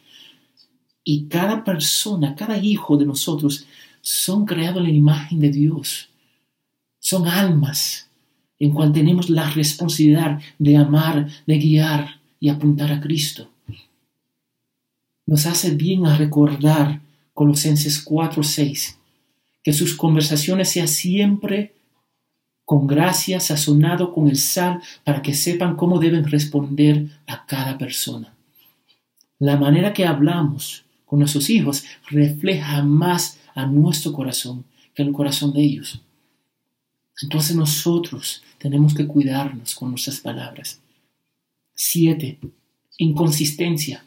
Y 1.03 1.27
cada 1.27 1.65
persona, 1.65 2.35
cada 2.35 2.59
hijo 2.59 2.97
de 2.97 3.07
nosotros 3.07 3.67
son 4.05 4.45
creados 4.45 4.79
en 4.79 4.85
la 4.85 4.91
imagen 4.91 5.41
de 5.41 5.51
Dios. 5.51 6.11
Son 7.01 7.27
almas 7.27 8.11
en 8.59 8.71
cual 8.73 8.93
tenemos 8.93 9.31
la 9.31 9.51
responsabilidad 9.51 10.41
de 10.59 10.77
amar, 10.77 11.29
de 11.47 11.59
guiar 11.59 12.21
y 12.39 12.51
apuntar 12.51 12.93
a 12.93 13.01
Cristo. 13.01 13.49
Nos 15.27 15.47
hace 15.47 15.75
bien 15.75 16.07
a 16.07 16.17
recordar 16.17 17.01
Colosenses 17.33 18.05
4:6 18.05 18.99
que 19.63 19.73
sus 19.73 19.97
conversaciones 19.97 20.69
sean 20.69 20.89
siempre 20.89 21.73
con 22.67 22.87
gracia, 22.87 23.41
sazonado 23.41 24.13
con 24.13 24.29
el 24.29 24.37
sal, 24.37 24.83
para 25.03 25.23
que 25.23 25.33
sepan 25.33 25.77
cómo 25.77 25.99
deben 25.99 26.25
responder 26.25 27.09
a 27.27 27.47
cada 27.47 27.79
persona. 27.79 28.35
La 29.39 29.57
manera 29.57 29.95
que 29.95 30.07
hablamos 30.07 30.85
con 31.07 31.19
nuestros 31.21 31.49
hijos 31.49 31.85
refleja 32.11 32.83
más 32.83 33.39
a 33.55 33.67
nuestro 33.67 34.13
corazón 34.13 34.65
que 34.95 35.03
el 35.03 35.13
corazón 35.13 35.53
de 35.53 35.63
ellos. 35.63 36.01
Entonces 37.23 37.57
nosotros 37.57 38.43
tenemos 38.59 38.95
que 38.95 39.07
cuidarnos 39.07 39.75
con 39.75 39.91
nuestras 39.91 40.21
palabras. 40.21 40.81
Siete, 41.75 42.39
inconsistencia. 42.99 44.05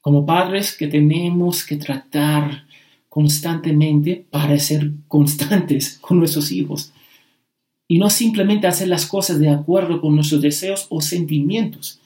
Como 0.00 0.24
padres 0.24 0.76
que 0.76 0.86
tenemos 0.86 1.64
que 1.64 1.76
tratar 1.76 2.66
constantemente 3.08 4.26
para 4.30 4.58
ser 4.58 4.92
constantes 5.08 5.98
con 6.00 6.18
nuestros 6.18 6.52
hijos 6.52 6.92
y 7.88 7.98
no 7.98 8.10
simplemente 8.10 8.66
hacer 8.66 8.88
las 8.88 9.06
cosas 9.06 9.40
de 9.40 9.48
acuerdo 9.48 10.00
con 10.00 10.14
nuestros 10.14 10.42
deseos 10.42 10.86
o 10.90 11.00
sentimientos. 11.00 12.00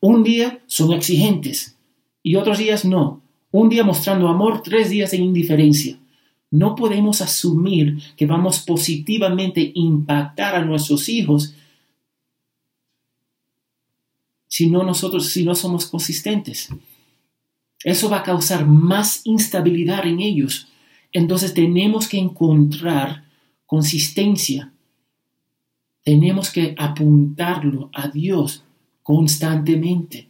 Un 0.00 0.24
día 0.24 0.60
son 0.66 0.92
exigentes 0.92 1.76
y 2.22 2.36
otros 2.36 2.58
días 2.58 2.84
no. 2.84 3.20
Un 3.50 3.68
día 3.68 3.82
mostrando 3.82 4.28
amor, 4.28 4.62
tres 4.62 4.90
días 4.90 5.12
en 5.14 5.22
indiferencia. 5.22 5.98
No 6.50 6.74
podemos 6.74 7.20
asumir 7.20 7.98
que 8.16 8.26
vamos 8.26 8.60
positivamente 8.60 9.72
impactar 9.74 10.54
a 10.54 10.64
nuestros 10.64 11.08
hijos 11.08 11.54
si 14.46 14.68
no 14.68 14.82
nosotros, 14.82 15.26
si 15.26 15.44
no 15.44 15.54
somos 15.54 15.86
consistentes. 15.86 16.68
Eso 17.84 18.10
va 18.10 18.18
a 18.18 18.22
causar 18.22 18.66
más 18.66 19.20
instabilidad 19.24 20.06
en 20.06 20.20
ellos. 20.20 20.68
Entonces 21.12 21.54
tenemos 21.54 22.08
que 22.08 22.18
encontrar 22.18 23.24
consistencia. 23.66 24.72
Tenemos 26.02 26.50
que 26.50 26.74
apuntarlo 26.78 27.90
a 27.92 28.08
Dios 28.08 28.64
constantemente. 29.02 30.28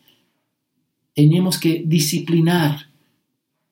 Tenemos 1.15 1.59
que 1.59 1.83
disciplinar 1.87 2.88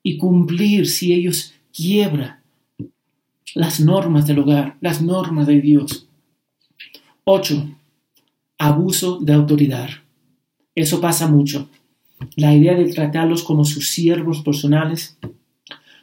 y 0.07 0.19
cumplir 0.19 0.87
si 0.87 1.13
ellos 1.13 1.53
quiebran 1.75 2.39
las 3.57 3.81
normas 3.81 4.25
del 4.25 4.39
hogar, 4.39 4.77
las 4.81 5.03
normas 5.03 5.49
de 5.49 5.61
Dios. 5.61 6.07
8. 7.25 7.69
Abuso 8.57 9.19
de 9.19 9.33
autoridad. 9.33 9.89
Eso 10.77 11.01
pasa 11.01 11.27
mucho. 11.27 11.69
La 12.37 12.55
idea 12.55 12.77
de 12.77 12.85
tratarlos 12.93 13.43
como 13.43 13.65
sus 13.65 13.89
siervos 13.89 14.43
personales 14.43 15.19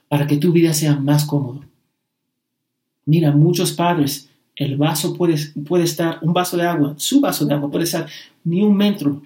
para 0.09 0.27
que 0.27 0.35
tu 0.35 0.51
vida 0.51 0.73
sea 0.73 0.97
más 0.97 1.23
cómodo. 1.23 1.63
Mira, 3.05 3.31
muchos 3.31 3.71
padres, 3.71 4.29
el 4.57 4.75
vaso 4.75 5.15
puede, 5.15 5.37
puede 5.65 5.85
estar, 5.85 6.19
un 6.23 6.33
vaso 6.33 6.57
de 6.57 6.63
agua, 6.63 6.93
su 6.97 7.21
vaso 7.21 7.45
de 7.45 7.53
agua 7.53 7.71
puede 7.71 7.85
estar 7.85 8.05
ni 8.43 8.63
un 8.63 8.75
metro 8.75 9.21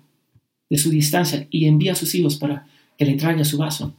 de 0.70 0.78
su 0.78 0.92
distancia 0.92 1.48
y 1.50 1.66
envía 1.66 1.94
a 1.94 1.96
sus 1.96 2.14
hijos 2.14 2.36
para 2.36 2.68
que 2.96 3.06
le 3.06 3.16
traiga 3.16 3.44
su 3.44 3.58
vaso. 3.58 3.92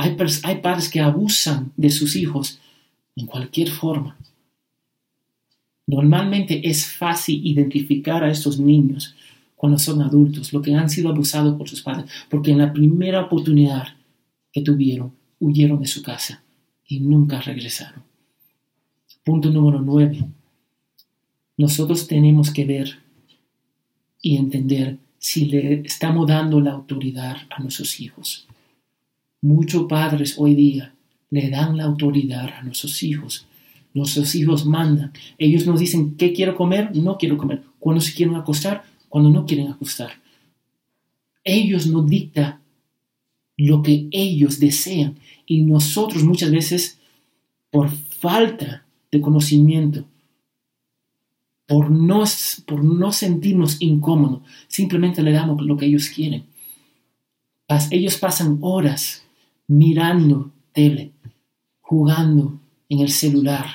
Hay, 0.00 0.16
hay 0.42 0.56
padres 0.60 0.88
que 0.88 1.00
abusan 1.00 1.72
de 1.76 1.90
sus 1.90 2.16
hijos 2.16 2.60
en 3.16 3.26
cualquier 3.26 3.70
forma. 3.70 4.16
Normalmente 5.86 6.68
es 6.68 6.86
fácil 6.86 7.44
identificar 7.44 8.22
a 8.22 8.30
estos 8.30 8.58
niños 8.60 9.14
cuando 9.56 9.78
son 9.78 10.00
adultos, 10.00 10.52
lo 10.52 10.62
que 10.62 10.74
han 10.74 10.88
sido 10.88 11.10
abusados 11.10 11.56
por 11.56 11.68
sus 11.68 11.82
padres, 11.82 12.10
porque 12.30 12.52
en 12.52 12.58
la 12.58 12.72
primera 12.72 13.20
oportunidad 13.20 13.88
que 14.52 14.62
tuvieron, 14.62 15.12
huyeron 15.38 15.80
de 15.80 15.86
su 15.86 16.02
casa 16.02 16.42
y 16.86 17.00
nunca 17.00 17.40
regresaron. 17.40 18.02
Punto 19.24 19.50
número 19.50 19.80
nueve. 19.80 20.24
Nosotros 21.56 22.06
tenemos 22.06 22.50
que 22.50 22.64
ver 22.64 23.00
y 24.22 24.36
entender 24.36 24.96
si 25.18 25.44
le 25.46 25.80
estamos 25.80 26.26
dando 26.26 26.60
la 26.60 26.72
autoridad 26.72 27.36
a 27.50 27.62
nuestros 27.62 28.00
hijos. 28.00 28.46
Muchos 29.42 29.84
padres 29.84 30.34
hoy 30.36 30.54
día 30.54 30.94
le 31.30 31.48
dan 31.48 31.76
la 31.76 31.84
autoridad 31.84 32.50
a 32.58 32.62
nuestros 32.62 33.02
hijos. 33.02 33.46
Nuestros 33.94 34.34
hijos 34.34 34.66
mandan. 34.66 35.12
Ellos 35.38 35.66
nos 35.66 35.80
dicen 35.80 36.16
qué 36.16 36.32
quiero 36.32 36.54
comer, 36.54 36.94
no 36.94 37.16
quiero 37.16 37.38
comer. 37.38 37.62
Cuando 37.78 38.00
se 38.00 38.12
quieren 38.12 38.34
acostar, 38.34 38.84
cuando 39.08 39.30
no 39.30 39.46
quieren 39.46 39.68
ajustar. 39.68 40.10
Ellos 41.42 41.86
no 41.86 42.02
dictan 42.02 42.60
lo 43.56 43.82
que 43.82 44.08
ellos 44.10 44.60
desean 44.60 45.18
y 45.46 45.62
nosotros 45.62 46.22
muchas 46.22 46.50
veces 46.50 46.98
por 47.70 47.90
falta 47.90 48.84
de 49.10 49.20
conocimiento, 49.20 50.04
por 51.66 51.90
no, 51.90 52.24
por 52.66 52.84
no 52.84 53.12
sentirnos 53.12 53.80
incómodos, 53.80 54.42
simplemente 54.68 55.22
le 55.22 55.32
damos 55.32 55.62
lo 55.62 55.76
que 55.76 55.86
ellos 55.86 56.08
quieren. 56.08 56.44
Ellos 57.90 58.16
pasan 58.16 58.58
horas 58.60 59.24
mirando 59.70 60.50
tele, 60.72 61.12
jugando 61.80 62.58
en 62.88 62.98
el 62.98 63.08
celular, 63.08 63.66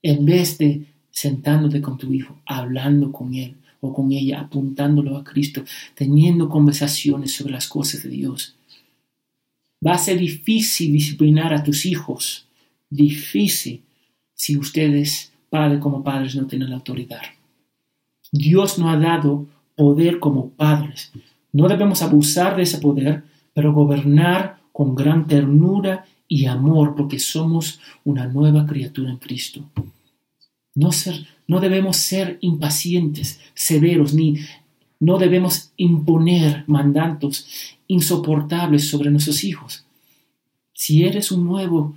en 0.00 0.24
vez 0.24 0.58
de 0.58 0.86
sentándote 1.10 1.82
con 1.82 1.98
tu 1.98 2.12
hijo, 2.12 2.40
hablando 2.46 3.10
con 3.10 3.34
él, 3.34 3.56
o 3.80 3.92
con 3.92 4.12
ella, 4.12 4.40
apuntándolo 4.40 5.16
a 5.16 5.24
Cristo, 5.24 5.64
teniendo 5.96 6.48
conversaciones 6.48 7.32
sobre 7.32 7.52
las 7.52 7.66
cosas 7.66 8.04
de 8.04 8.10
Dios. 8.10 8.54
Va 9.84 9.94
a 9.94 9.98
ser 9.98 10.18
difícil 10.18 10.92
disciplinar 10.92 11.52
a 11.52 11.64
tus 11.64 11.84
hijos, 11.84 12.46
difícil 12.88 13.82
si 14.34 14.56
ustedes, 14.56 15.32
padres 15.50 15.80
como 15.80 16.04
padres, 16.04 16.36
no 16.36 16.46
tienen 16.46 16.72
autoridad. 16.72 17.22
Dios 18.30 18.78
no 18.78 18.88
ha 18.88 18.96
dado 18.96 19.48
poder 19.74 20.20
como 20.20 20.50
padres. 20.50 21.10
No 21.52 21.66
debemos 21.66 22.02
abusar 22.02 22.56
de 22.56 22.62
ese 22.62 22.78
poder, 22.78 23.24
pero 23.58 23.72
gobernar 23.72 24.60
con 24.70 24.94
gran 24.94 25.26
ternura 25.26 26.06
y 26.28 26.46
amor, 26.46 26.94
porque 26.94 27.18
somos 27.18 27.80
una 28.04 28.28
nueva 28.28 28.64
criatura 28.66 29.10
en 29.10 29.16
Cristo. 29.16 29.64
No, 30.76 30.92
ser, 30.92 31.26
no 31.48 31.58
debemos 31.58 31.96
ser 31.96 32.38
impacientes, 32.40 33.40
severos, 33.54 34.14
ni 34.14 34.36
no 35.00 35.18
debemos 35.18 35.72
imponer 35.76 36.62
mandatos 36.68 37.48
insoportables 37.88 38.88
sobre 38.88 39.10
nuestros 39.10 39.42
hijos. 39.42 39.84
Si 40.72 41.02
eres 41.02 41.32
un 41.32 41.44
nuevo, 41.44 41.96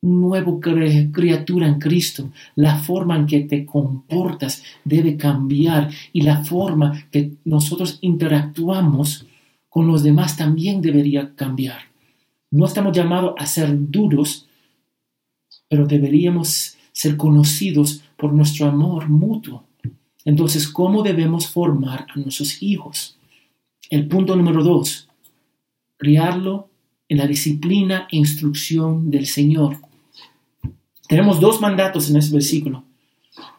un 0.00 0.22
nuevo 0.22 0.58
criatura 0.58 1.68
en 1.68 1.78
Cristo, 1.78 2.32
la 2.56 2.78
forma 2.78 3.14
en 3.14 3.26
que 3.26 3.42
te 3.42 3.64
comportas 3.64 4.64
debe 4.84 5.16
cambiar 5.16 5.92
y 6.12 6.22
la 6.22 6.42
forma 6.42 7.06
que 7.12 7.34
nosotros 7.44 7.98
interactuamos 8.00 9.28
con 9.74 9.88
los 9.88 10.04
demás 10.04 10.36
también 10.36 10.80
debería 10.80 11.34
cambiar. 11.34 11.80
No 12.52 12.64
estamos 12.64 12.96
llamados 12.96 13.34
a 13.38 13.44
ser 13.44 13.70
duros, 13.90 14.46
pero 15.68 15.84
deberíamos 15.84 16.76
ser 16.92 17.16
conocidos 17.16 18.04
por 18.16 18.32
nuestro 18.32 18.66
amor 18.66 19.08
mutuo. 19.08 19.64
Entonces, 20.24 20.68
¿cómo 20.68 21.02
debemos 21.02 21.48
formar 21.48 22.06
a 22.08 22.20
nuestros 22.20 22.62
hijos? 22.62 23.18
El 23.90 24.06
punto 24.06 24.36
número 24.36 24.62
dos, 24.62 25.08
criarlo 25.96 26.68
en 27.08 27.18
la 27.18 27.26
disciplina 27.26 28.06
e 28.12 28.16
instrucción 28.16 29.10
del 29.10 29.26
Señor. 29.26 29.78
Tenemos 31.08 31.40
dos 31.40 31.60
mandatos 31.60 32.08
en 32.10 32.16
este 32.18 32.32
versículo 32.32 32.84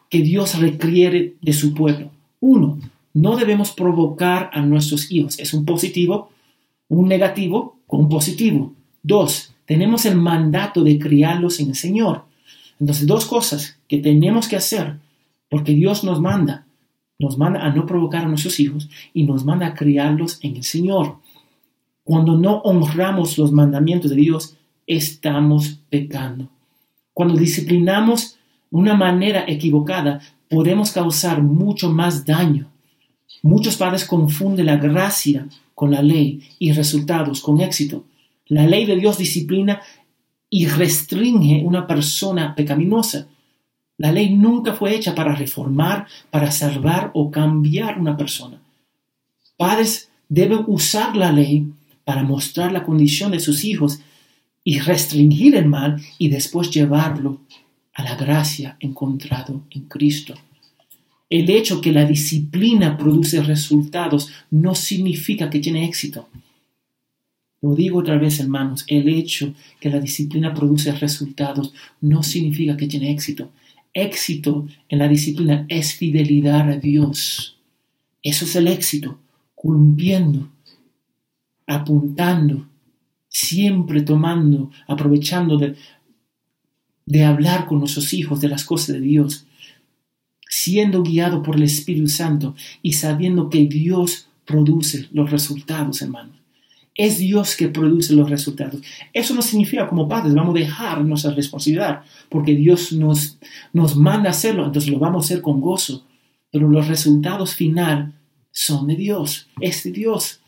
que 0.09 0.21
Dios 0.21 0.57
requiere 0.59 1.35
de 1.41 1.51
su 1.51 1.73
pueblo. 1.73 2.09
Uno, 2.39 2.79
no 3.15 3.37
debemos 3.37 3.71
provocar 3.71 4.51
a 4.53 4.61
nuestros 4.61 5.09
hijos. 5.09 5.39
Es 5.39 5.53
un 5.53 5.65
positivo, 5.65 6.31
un 6.89 7.07
negativo 7.07 7.79
con 7.87 8.01
un 8.01 8.09
positivo. 8.09 8.73
Dos, 9.01 9.53
tenemos 9.65 10.05
el 10.05 10.17
mandato 10.17 10.83
de 10.83 10.99
criarlos 10.99 11.61
en 11.61 11.69
el 11.69 11.75
Señor. 11.75 12.25
Entonces, 12.77 13.07
dos 13.07 13.25
cosas 13.25 13.79
que 13.87 13.99
tenemos 13.99 14.49
que 14.49 14.57
hacer, 14.57 14.97
porque 15.49 15.71
Dios 15.71 16.03
nos 16.03 16.19
manda, 16.19 16.67
nos 17.17 17.37
manda 17.37 17.61
a 17.65 17.73
no 17.73 17.85
provocar 17.85 18.25
a 18.25 18.27
nuestros 18.27 18.59
hijos 18.59 18.89
y 19.13 19.23
nos 19.23 19.45
manda 19.45 19.67
a 19.67 19.73
criarlos 19.73 20.37
en 20.41 20.57
el 20.57 20.63
Señor. 20.65 21.15
Cuando 22.03 22.37
no 22.37 22.57
honramos 22.63 23.37
los 23.37 23.53
mandamientos 23.53 24.11
de 24.11 24.17
Dios, 24.17 24.57
estamos 24.85 25.79
pecando. 25.89 26.49
Cuando 27.13 27.37
disciplinamos 27.37 28.37
de 28.69 28.77
una 28.77 28.93
manera 28.93 29.45
equivocada, 29.47 30.19
podemos 30.49 30.91
causar 30.91 31.41
mucho 31.41 31.89
más 31.89 32.25
daño. 32.25 32.74
Muchos 33.45 33.75
padres 33.75 34.05
confunden 34.05 34.65
la 34.65 34.77
gracia 34.77 35.47
con 35.75 35.91
la 35.91 36.01
ley 36.01 36.41
y 36.57 36.71
resultados 36.71 37.41
con 37.41 37.61
éxito. 37.61 38.05
La 38.47 38.65
ley 38.65 38.87
de 38.87 38.95
Dios 38.95 39.19
disciplina 39.19 39.83
y 40.49 40.65
restringe 40.65 41.61
una 41.63 41.85
persona 41.85 42.55
pecaminosa. 42.55 43.27
La 43.99 44.11
ley 44.11 44.33
nunca 44.33 44.73
fue 44.73 44.95
hecha 44.95 45.13
para 45.13 45.35
reformar, 45.35 46.07
para 46.31 46.49
salvar 46.49 47.11
o 47.13 47.29
cambiar 47.29 47.99
una 47.99 48.17
persona. 48.17 48.59
Padres 49.57 50.09
deben 50.27 50.63
usar 50.65 51.15
la 51.15 51.31
ley 51.31 51.71
para 52.03 52.23
mostrar 52.23 52.71
la 52.71 52.83
condición 52.83 53.29
de 53.29 53.39
sus 53.39 53.63
hijos 53.63 53.99
y 54.63 54.79
restringir 54.79 55.55
el 55.55 55.67
mal 55.67 56.01
y 56.17 56.29
después 56.29 56.71
llevarlo 56.71 57.41
a 57.93 58.01
la 58.01 58.15
gracia 58.15 58.75
encontrado 58.79 59.61
en 59.69 59.83
Cristo. 59.83 60.33
El 61.29 61.49
hecho 61.49 61.81
que 61.81 61.91
la 61.91 62.05
disciplina 62.05 62.97
produce 62.97 63.41
resultados 63.41 64.31
no 64.51 64.75
significa 64.75 65.49
que 65.49 65.59
tiene 65.59 65.85
éxito. 65.85 66.29
Lo 67.61 67.73
digo 67.73 67.99
otra 67.99 68.17
vez, 68.17 68.39
hermanos, 68.39 68.85
el 68.87 69.09
hecho 69.09 69.55
que 69.79 69.89
la 69.89 69.99
disciplina 69.99 70.53
produce 70.53 70.91
resultados 70.91 71.73
no 71.99 72.21
significa 72.21 72.77
que 72.77 72.87
tiene 72.87 73.11
éxito. 73.11 73.49
Éxito 73.91 74.67
en 74.87 74.99
la 74.99 75.07
disciplina 75.07 75.65
es 75.67 75.95
fidelidad 75.95 76.69
a 76.69 76.77
Dios. 76.77 77.57
Eso 78.21 78.45
es 78.45 78.55
el 78.55 78.67
éxito, 78.67 79.17
cumpliendo, 79.55 80.49
apuntando, 81.65 82.67
siempre 83.29 84.01
tomando, 84.01 84.69
aprovechando 84.87 85.57
de, 85.57 85.75
de 87.05 87.23
hablar 87.23 87.65
con 87.65 87.79
nuestros 87.79 88.13
hijos 88.13 88.41
de 88.41 88.49
las 88.49 88.63
cosas 88.63 88.95
de 88.95 89.01
Dios, 89.01 89.44
siendo 90.49 91.03
guiado 91.03 91.43
por 91.43 91.55
el 91.55 91.63
Espíritu 91.63 92.07
Santo 92.07 92.55
y 92.81 92.93
sabiendo 92.93 93.49
que 93.49 93.65
Dios 93.65 94.27
produce 94.45 95.07
los 95.11 95.31
resultados, 95.31 96.01
hermanos. 96.01 96.35
Es 96.93 97.17
Dios 97.17 97.57
que 97.57 97.67
produce 97.67 98.13
los 98.13 98.29
resultados. 98.29 98.81
Eso 99.11 99.35
no 99.35 99.41
significa 99.41 99.87
como 99.89 100.07
padres 100.07 100.33
vamos 100.33 100.55
a 100.55 100.59
dejar 100.59 101.03
nuestra 101.03 101.31
responsabilidad, 101.31 102.03
porque 102.29 102.55
Dios 102.55 102.93
nos, 102.93 103.37
nos 103.73 103.97
manda 103.97 104.29
hacerlo, 104.29 104.65
entonces 104.65 104.89
lo 104.89 104.99
vamos 104.99 105.25
a 105.25 105.25
hacer 105.25 105.41
con 105.41 105.59
gozo. 105.59 106.05
Pero 106.51 106.69
los 106.69 106.87
resultados 106.87 107.53
final 107.53 108.13
son 108.51 108.87
de 108.87 108.95
Dios, 108.95 109.49
es 109.59 109.83
de 109.83 109.91
Dios. 109.91 110.39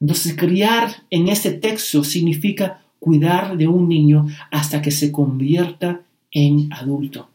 Entonces, 0.00 0.34
criar 0.36 1.04
en 1.10 1.28
este 1.28 1.52
texto 1.52 2.02
significa 2.02 2.82
cuidar 2.98 3.56
de 3.56 3.68
un 3.68 3.88
niño 3.88 4.26
hasta 4.50 4.80
que 4.80 4.90
se 4.90 5.12
convierta 5.12 6.02
en 6.30 6.72
adulto. 6.72 7.28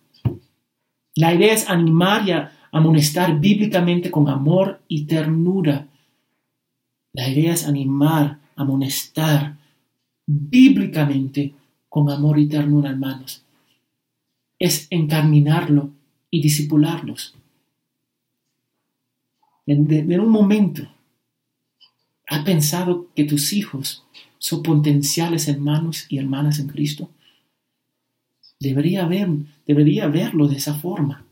La 1.16 1.34
idea 1.34 1.54
es 1.54 1.70
animar 1.70 2.28
y 2.28 2.32
amonestar 2.72 3.40
bíblicamente 3.40 4.10
con 4.10 4.30
amor 4.30 4.82
y 4.88 5.06
ternura. 5.06 5.88
La 7.14 7.28
idea 7.28 7.54
es 7.54 7.68
animar, 7.68 8.40
amonestar 8.56 9.58
bíblicamente 10.26 11.54
con 11.90 12.10
amor 12.10 12.40
y 12.40 12.48
ternura, 12.48 12.92
hermanos. 12.92 13.44
Es 14.58 14.88
encaminarlo 14.90 15.92
y 16.30 16.42
disipularlos. 16.42 17.36
En, 19.66 19.92
en 19.92 20.20
un 20.20 20.30
momento, 20.30 20.84
¿has 22.28 22.44
pensado 22.46 23.10
que 23.14 23.26
tus 23.26 23.52
hijos 23.52 24.06
son 24.38 24.64
potenciales 24.64 25.50
hermanos 25.50 26.06
y 26.08 26.20
hermanas 26.20 26.60
en 26.60 26.68
Cristo? 26.68 27.10
Debería, 28.62 29.08
ver, 29.08 29.28
debería 29.66 30.08
verlo 30.08 30.48
de 30.48 30.58
esa 30.58 30.76
forma. 30.76 31.26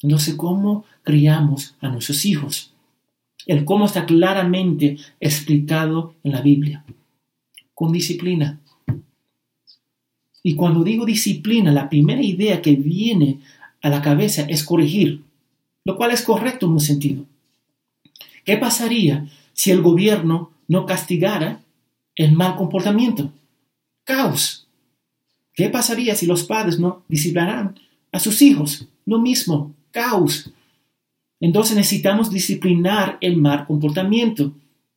Entonces, 0.00 0.34
¿cómo 0.34 0.86
criamos 1.02 1.76
a 1.82 1.88
nuestros 1.88 2.24
hijos? 2.24 2.72
El 3.44 3.66
cómo 3.66 3.84
está 3.84 4.06
claramente 4.06 4.96
explicado 5.20 6.14
en 6.24 6.32
la 6.32 6.40
Biblia. 6.40 6.86
Con 7.74 7.92
disciplina. 7.92 8.60
Y 10.42 10.54
cuando 10.54 10.82
digo 10.82 11.04
disciplina, 11.04 11.70
la 11.70 11.90
primera 11.90 12.22
idea 12.22 12.62
que 12.62 12.76
viene 12.76 13.40
a 13.82 13.90
la 13.90 14.00
cabeza 14.00 14.46
es 14.48 14.64
corregir, 14.64 15.22
lo 15.84 15.96
cual 15.96 16.12
es 16.12 16.22
correcto 16.22 16.64
en 16.64 16.72
un 16.72 16.80
sentido. 16.80 17.26
¿Qué 18.46 18.56
pasaría 18.56 19.28
si 19.52 19.70
el 19.70 19.82
gobierno 19.82 20.52
no 20.66 20.86
castigara 20.86 21.60
el 22.16 22.32
mal 22.32 22.56
comportamiento? 22.56 23.32
Caos. 24.04 24.67
¿Qué 25.58 25.70
pasaría 25.70 26.14
si 26.14 26.24
los 26.24 26.44
padres 26.44 26.78
no 26.78 27.02
disciplinaran 27.08 27.74
a 28.12 28.20
sus 28.20 28.42
hijos? 28.42 28.86
Lo 29.06 29.18
mismo, 29.18 29.74
caos. 29.90 30.52
Entonces 31.40 31.74
necesitamos 31.74 32.30
disciplinar 32.30 33.18
el 33.20 33.38
mal 33.38 33.66
comportamiento. 33.66 34.52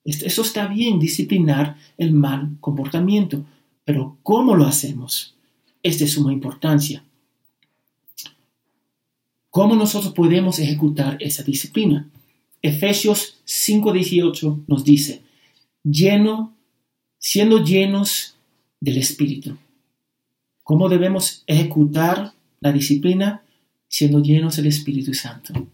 Eso 0.05 0.43
está 0.43 0.67
bien, 0.67 0.99
disciplinar 0.99 1.77
el 1.97 2.13
mal 2.13 2.57
comportamiento. 2.59 3.43
Pero 3.85 4.19
¿cómo 4.21 4.55
lo 4.55 4.65
hacemos? 4.65 5.33
Es 5.81 5.97
de 5.97 6.07
suma 6.07 6.31
importancia. 6.31 7.03
¿Cómo 9.49 9.75
nosotros 9.75 10.13
podemos 10.13 10.59
ejecutar 10.59 11.17
esa 11.21 11.41
disciplina? 11.41 12.07
Efesios 12.61 13.41
5:18 13.47 14.65
nos 14.67 14.83
dice, 14.85 15.23
lleno, 15.81 16.53
siendo 17.17 17.63
llenos 17.63 18.35
del 18.79 18.99
Espíritu. 18.99 19.57
¿Cómo 20.71 20.87
debemos 20.87 21.43
ejecutar 21.47 22.31
la 22.61 22.71
disciplina? 22.71 23.43
Siendo 23.89 24.21
llenos 24.21 24.55
del 24.55 24.67
Espíritu 24.67 25.13
Santo. 25.13 25.67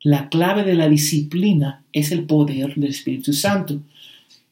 La 0.00 0.28
clave 0.28 0.62
de 0.62 0.74
la 0.74 0.88
disciplina 0.88 1.84
es 1.92 2.12
el 2.12 2.22
poder 2.22 2.76
del 2.76 2.90
Espíritu 2.90 3.32
Santo 3.32 3.80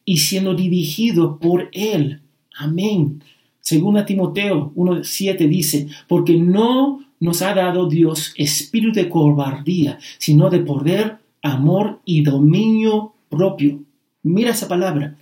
y 0.03 0.17
siendo 0.17 0.55
dirigido 0.55 1.39
por 1.39 1.69
Él. 1.71 2.19
Amén. 2.57 3.23
Según 3.61 3.95
a 3.95 4.05
Timoteo 4.05 4.73
1.7 4.75 5.47
dice, 5.47 5.87
porque 6.09 6.35
no 6.35 6.99
nos 7.21 7.41
ha 7.41 7.53
dado 7.53 7.87
Dios 7.87 8.33
espíritu 8.35 8.91
de 8.91 9.07
cobardía, 9.07 9.99
sino 10.17 10.49
de 10.49 10.59
poder, 10.59 11.19
amor 11.41 12.01
y 12.03 12.23
dominio 12.23 13.13
propio. 13.29 13.79
Mira 14.21 14.51
esa 14.51 14.67
palabra. 14.67 15.15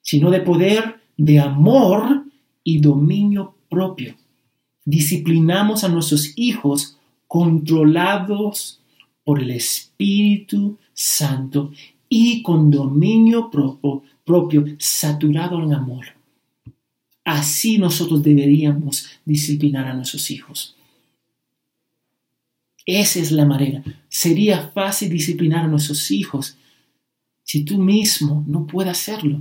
Sino 0.00 0.30
de 0.30 0.40
poder, 0.40 1.00
de 1.18 1.38
amor 1.38 2.24
y 2.64 2.78
dominio 2.78 3.54
propio. 3.74 4.14
Disciplinamos 4.84 5.82
a 5.82 5.88
nuestros 5.88 6.32
hijos 6.36 6.96
controlados 7.26 8.80
por 9.24 9.42
el 9.42 9.50
Espíritu 9.50 10.78
Santo 10.92 11.72
y 12.08 12.42
con 12.42 12.70
dominio 12.70 13.50
propio, 13.50 14.02
propio 14.24 14.64
saturado 14.78 15.60
en 15.62 15.74
amor. 15.74 16.06
Así 17.24 17.78
nosotros 17.78 18.22
deberíamos 18.22 19.08
disciplinar 19.24 19.86
a 19.88 19.94
nuestros 19.94 20.30
hijos. 20.30 20.76
Esa 22.86 23.18
es 23.18 23.32
la 23.32 23.46
manera. 23.46 23.82
Sería 24.08 24.68
fácil 24.68 25.08
disciplinar 25.08 25.64
a 25.64 25.68
nuestros 25.68 26.10
hijos 26.10 26.56
si 27.42 27.64
tú 27.64 27.78
mismo 27.78 28.44
no 28.46 28.66
puedes 28.66 28.92
hacerlo. 28.92 29.40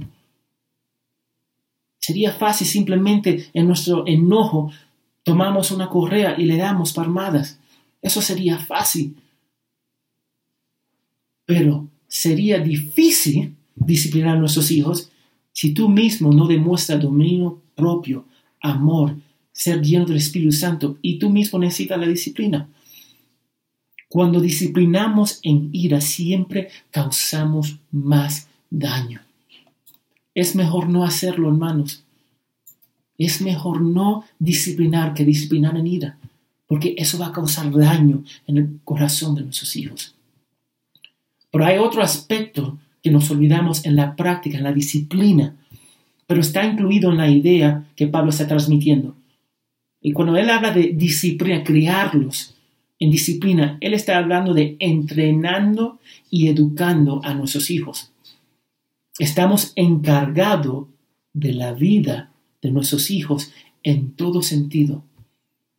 Sería 2.06 2.34
fácil 2.34 2.68
simplemente 2.68 3.50
en 3.54 3.66
nuestro 3.66 4.06
enojo 4.06 4.70
tomamos 5.24 5.72
una 5.72 5.88
correa 5.88 6.36
y 6.38 6.44
le 6.44 6.58
damos 6.58 6.92
palmadas. 6.92 7.62
Eso 8.02 8.22
sería 8.22 8.60
fácil. 8.60 9.16
Pero 11.46 11.88
sería 12.06 12.60
difícil 12.60 13.56
disciplinar 13.74 14.36
a 14.36 14.39
nuestros 14.42 14.70
hijos 14.72 15.12
si 15.54 15.74
tú 15.74 15.88
mismo 15.88 16.34
no 16.34 16.46
demuestras 16.46 17.02
dominio 17.02 17.62
propio, 17.74 18.26
amor, 18.60 19.16
ser 19.54 19.82
lleno 19.82 20.06
del 20.06 20.18
Espíritu 20.18 20.52
Santo 20.52 20.98
y 21.02 21.18
tú 21.20 21.30
mismo 21.30 21.58
necesitas 21.58 21.98
la 21.98 22.08
disciplina. 22.08 22.68
Cuando 24.10 24.42
disciplinamos 24.42 25.39
en 25.42 25.70
ira 25.72 26.02
siempre 26.02 26.68
causamos 26.92 27.78
más 27.92 28.50
daño. 28.70 29.22
Es 30.36 30.56
mejor 30.56 30.89
no 30.89 31.04
hacerlo, 31.04 31.50
hermanos. 31.50 32.04
Es 33.17 33.41
mejor 33.41 33.82
no 33.82 34.24
disciplinar 34.39 35.13
que 35.13 35.26
disciplinar 35.26 35.78
en 35.78 35.88
ira, 35.88 36.17
porque 36.67 36.96
eso 36.98 37.19
va 37.19 37.28
a 37.28 37.32
causar 37.32 37.72
daño 37.72 38.24
en 38.48 38.58
el 38.58 38.80
corazón 38.84 39.36
de 39.36 39.43
nuestros 39.43 39.76
hijos. 39.76 40.15
Pero 41.52 41.65
hay 41.65 41.78
otro 41.78 42.02
aspecto 42.02 42.80
que 43.04 43.12
nos 43.12 43.30
olvidamos 43.30 43.86
en 43.86 43.96
la 43.96 44.15
práctica, 44.15 44.58
en 44.58 44.63
la 44.63 44.74
disciplina, 44.74 45.56
pero 46.26 46.41
está 46.41 46.65
incluido 46.65 47.12
en 47.12 47.17
la 47.17 47.30
idea 47.30 47.86
que 47.96 48.08
Pablo 48.08 48.32
está 48.32 48.48
transmitiendo. 48.48 49.15
Y 50.02 50.13
cuando 50.13 50.36
él 50.36 50.50
habla 50.50 50.72
de 50.72 50.93
disciplina, 50.96 51.63
criarlos 51.63 52.56
en 52.98 53.12
disciplina, 53.12 53.78
él 53.82 53.93
está 53.93 54.17
hablando 54.17 54.54
de 54.54 54.78
entrenando 54.80 56.00
y 56.30 56.48
educando 56.48 57.22
a 57.24 57.34
nuestros 57.34 57.69
hijos. 57.69 58.12
Estamos 59.19 59.73
encargados 59.76 60.88
de 61.34 61.54
la 61.54 61.73
vida 61.73 62.32
de 62.62 62.71
nuestros 62.71 63.12
hijos 63.12 63.52
en 63.84 64.13
todo 64.13 64.41
sentido 64.41 65.04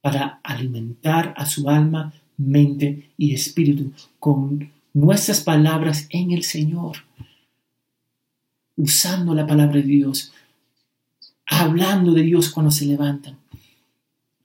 para 0.01 0.41
alimentar 0.45 1.35
a 1.37 1.47
su 1.47 1.69
alma, 1.69 2.13
mente 2.37 3.11
y 3.17 3.35
espíritu 3.35 3.93
con 4.21 4.71
nuestras 4.93 5.41
palabras 5.41 6.07
en 6.11 6.31
el 6.31 6.45
Señor, 6.45 6.99
usando 8.77 9.35
la 9.35 9.47
palabra 9.47 9.77
de 9.77 9.83
Dios, 9.83 10.33
hablando 11.47 12.13
de 12.13 12.23
Dios 12.23 12.51
cuando 12.51 12.71
se 12.71 12.87
levantan. 12.87 13.39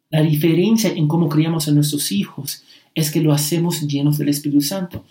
La 0.09 0.21
diferencia 0.21 0.91
en 0.91 1.07
cómo 1.07 1.29
criamos 1.29 1.67
a 1.67 1.71
nuestros 1.71 2.11
hijos 2.11 2.63
es 2.95 3.11
que 3.11 3.21
lo 3.21 3.31
hacemos 3.31 3.81
llenos 3.81 4.17
del 4.17 4.29
Espíritu 4.29 4.61
Santo. 4.61 5.05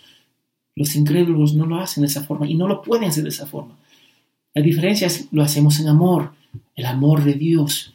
Los 0.79 0.95
incrédulos 0.95 1.55
no 1.55 1.65
lo 1.65 1.77
hacen 1.77 2.03
de 2.03 2.07
esa 2.07 2.23
forma 2.23 2.47
y 2.47 2.55
no 2.55 2.65
lo 2.65 2.81
pueden 2.81 3.09
hacer 3.09 3.23
de 3.23 3.29
esa 3.29 3.45
forma. 3.45 3.77
La 4.53 4.61
diferencia 4.61 5.07
es 5.07 5.27
lo 5.29 5.43
hacemos 5.43 5.77
en 5.81 5.89
amor, 5.89 6.31
el 6.73 6.85
amor 6.85 7.25
de 7.25 7.33
Dios. 7.33 7.93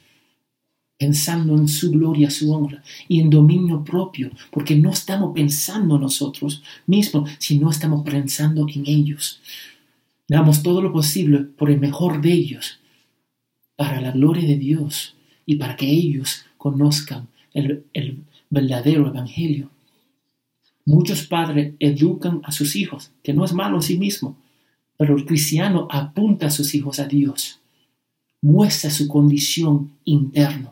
pensando 0.97 1.55
en 1.57 1.67
su 1.67 1.91
gloria, 1.91 2.29
su 2.29 2.53
honra 2.53 2.81
y 3.09 3.19
en 3.19 3.29
dominio 3.29 3.83
propio, 3.83 4.29
porque 4.51 4.75
no 4.75 4.91
estamos 4.91 5.33
pensando 5.33 5.97
nosotros 5.97 6.61
mismos, 6.85 7.31
sino 7.39 7.69
estamos 7.71 8.03
pensando 8.07 8.65
en 8.73 8.83
ellos. 8.85 9.41
Damos 10.27 10.61
todo 10.63 10.81
lo 10.81 10.93
posible 10.93 11.39
por 11.39 11.71
el 11.71 11.79
mejor 11.79 12.21
de 12.21 12.31
ellos, 12.31 12.79
para 13.75 13.99
la 13.99 14.11
gloria 14.11 14.47
de 14.47 14.57
Dios 14.57 15.15
y 15.45 15.55
para 15.55 15.75
que 15.75 15.89
ellos 15.89 16.45
conozcan 16.57 17.27
el, 17.53 17.83
el 17.93 18.23
verdadero 18.49 19.07
evangelio. 19.07 19.71
Muchos 20.85 21.25
padres 21.25 21.73
educan 21.79 22.41
a 22.43 22.51
sus 22.51 22.75
hijos, 22.75 23.11
que 23.23 23.33
no 23.33 23.43
es 23.43 23.53
malo 23.53 23.77
en 23.77 23.81
sí 23.81 23.97
mismo, 23.97 24.37
pero 24.97 25.17
el 25.17 25.25
cristiano 25.25 25.87
apunta 25.89 26.47
a 26.47 26.51
sus 26.51 26.75
hijos 26.75 26.99
a 26.99 27.05
Dios, 27.05 27.59
muestra 28.41 28.91
su 28.91 29.07
condición 29.07 29.91
interna, 30.05 30.71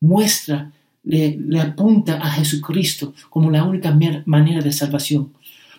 muestra, 0.00 0.72
le, 1.02 1.36
le 1.36 1.60
apunta 1.60 2.18
a 2.18 2.30
Jesucristo 2.30 3.12
como 3.28 3.50
la 3.50 3.64
única 3.64 3.96
manera 4.26 4.62
de 4.62 4.72
salvación, 4.72 5.32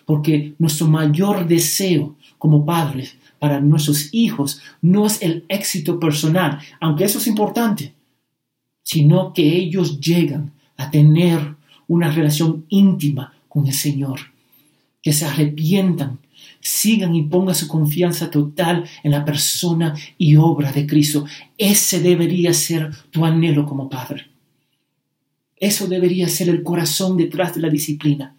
porque 0.04 0.54
nuestro 0.58 0.86
mayor 0.86 1.48
deseo 1.48 2.16
como 2.36 2.66
padres 2.66 3.16
para 3.38 3.60
nuestros 3.60 4.12
hijos 4.12 4.60
no 4.82 5.06
es 5.06 5.22
el 5.22 5.44
éxito 5.48 5.98
personal, 5.98 6.60
aunque 6.80 7.04
eso 7.04 7.18
es 7.18 7.26
importante, 7.26 7.94
sino 8.82 9.32
que 9.32 9.56
ellos 9.56 9.98
llegan 9.98 10.52
a 10.76 10.90
tener 10.90 11.56
una 11.88 12.10
relación 12.10 12.64
íntima 12.68 13.34
con 13.48 13.66
el 13.66 13.74
Señor, 13.74 14.20
que 15.02 15.12
se 15.12 15.26
arrepientan, 15.26 16.18
sigan 16.60 17.14
y 17.14 17.22
pongan 17.22 17.54
su 17.54 17.68
confianza 17.68 18.30
total 18.30 18.84
en 19.02 19.10
la 19.10 19.24
persona 19.24 19.94
y 20.18 20.36
obra 20.36 20.72
de 20.72 20.86
Cristo. 20.86 21.26
Ese 21.58 22.00
debería 22.00 22.54
ser 22.54 22.90
tu 23.10 23.24
anhelo 23.24 23.66
como 23.66 23.88
padre. 23.88 24.26
Eso 25.56 25.86
debería 25.86 26.28
ser 26.28 26.48
el 26.48 26.62
corazón 26.62 27.16
detrás 27.16 27.54
de 27.54 27.60
la 27.60 27.68
disciplina. 27.68 28.34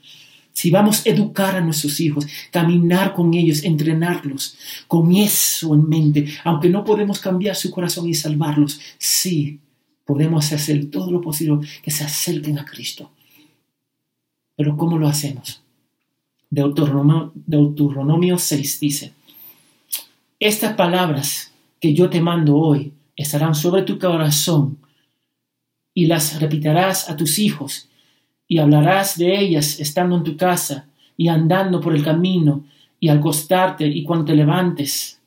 Si 0.52 0.72
vamos 0.72 1.06
a 1.06 1.10
educar 1.10 1.56
a 1.56 1.62
nuestros 1.62 2.00
hijos, 2.00 2.28
caminar 2.52 3.14
con 3.14 3.34
ellos, 3.34 3.64
entrenarlos, 3.64 4.58
con 4.88 5.14
eso 5.14 5.76
en 5.76 5.90
mente, 5.90 6.28
aunque 6.46 6.70
no 6.70 6.84
podemos 6.84 7.20
cambiar 7.20 7.56
su 7.56 7.72
corazón 7.72 8.08
y 8.08 8.14
salvarlos, 8.14 8.80
sí 8.98 9.60
podemos 10.06 10.52
hacer 10.54 10.90
todo 10.90 11.12
lo 11.12 11.20
posible 11.20 11.68
que 11.82 11.92
se 11.92 12.06
acerquen 12.06 12.58
a 12.58 12.66
Cristo. 12.66 13.12
Pero 14.56 14.78
¿cómo 14.78 14.98
lo 14.98 15.08
hacemos? 15.08 15.62
Deuteronomio, 16.50 17.32
Deuteronomio 17.34 18.38
6 18.38 18.80
dice, 18.80 19.14
estas 20.40 20.76
palabras 20.76 21.52
que 21.80 21.94
yo 21.94 22.10
te 22.10 22.22
mando 22.22 22.58
hoy 22.58 22.94
estarán 23.16 23.56
sobre 23.56 23.84
tu 23.84 23.98
corazón 23.98 24.78
y 25.94 26.06
las 26.06 26.40
repetirás 26.40 27.10
a 27.10 27.16
tus 27.16 27.40
hijos 27.40 27.90
y 28.48 28.60
hablarás 28.60 29.18
de 29.18 29.40
ellas 29.40 29.80
estando 29.80 30.18
en 30.18 30.24
tu 30.24 30.38
casa 30.38 30.88
y 31.18 31.30
andando 31.30 31.80
por 31.82 31.96
el 31.96 32.04
camino 32.04 32.66
y 33.00 33.10
al 33.10 33.20
acostarte 33.20 33.88
y 33.88 34.04
cuando 34.04 34.26
te 34.26 34.36
levantes. 34.36 35.20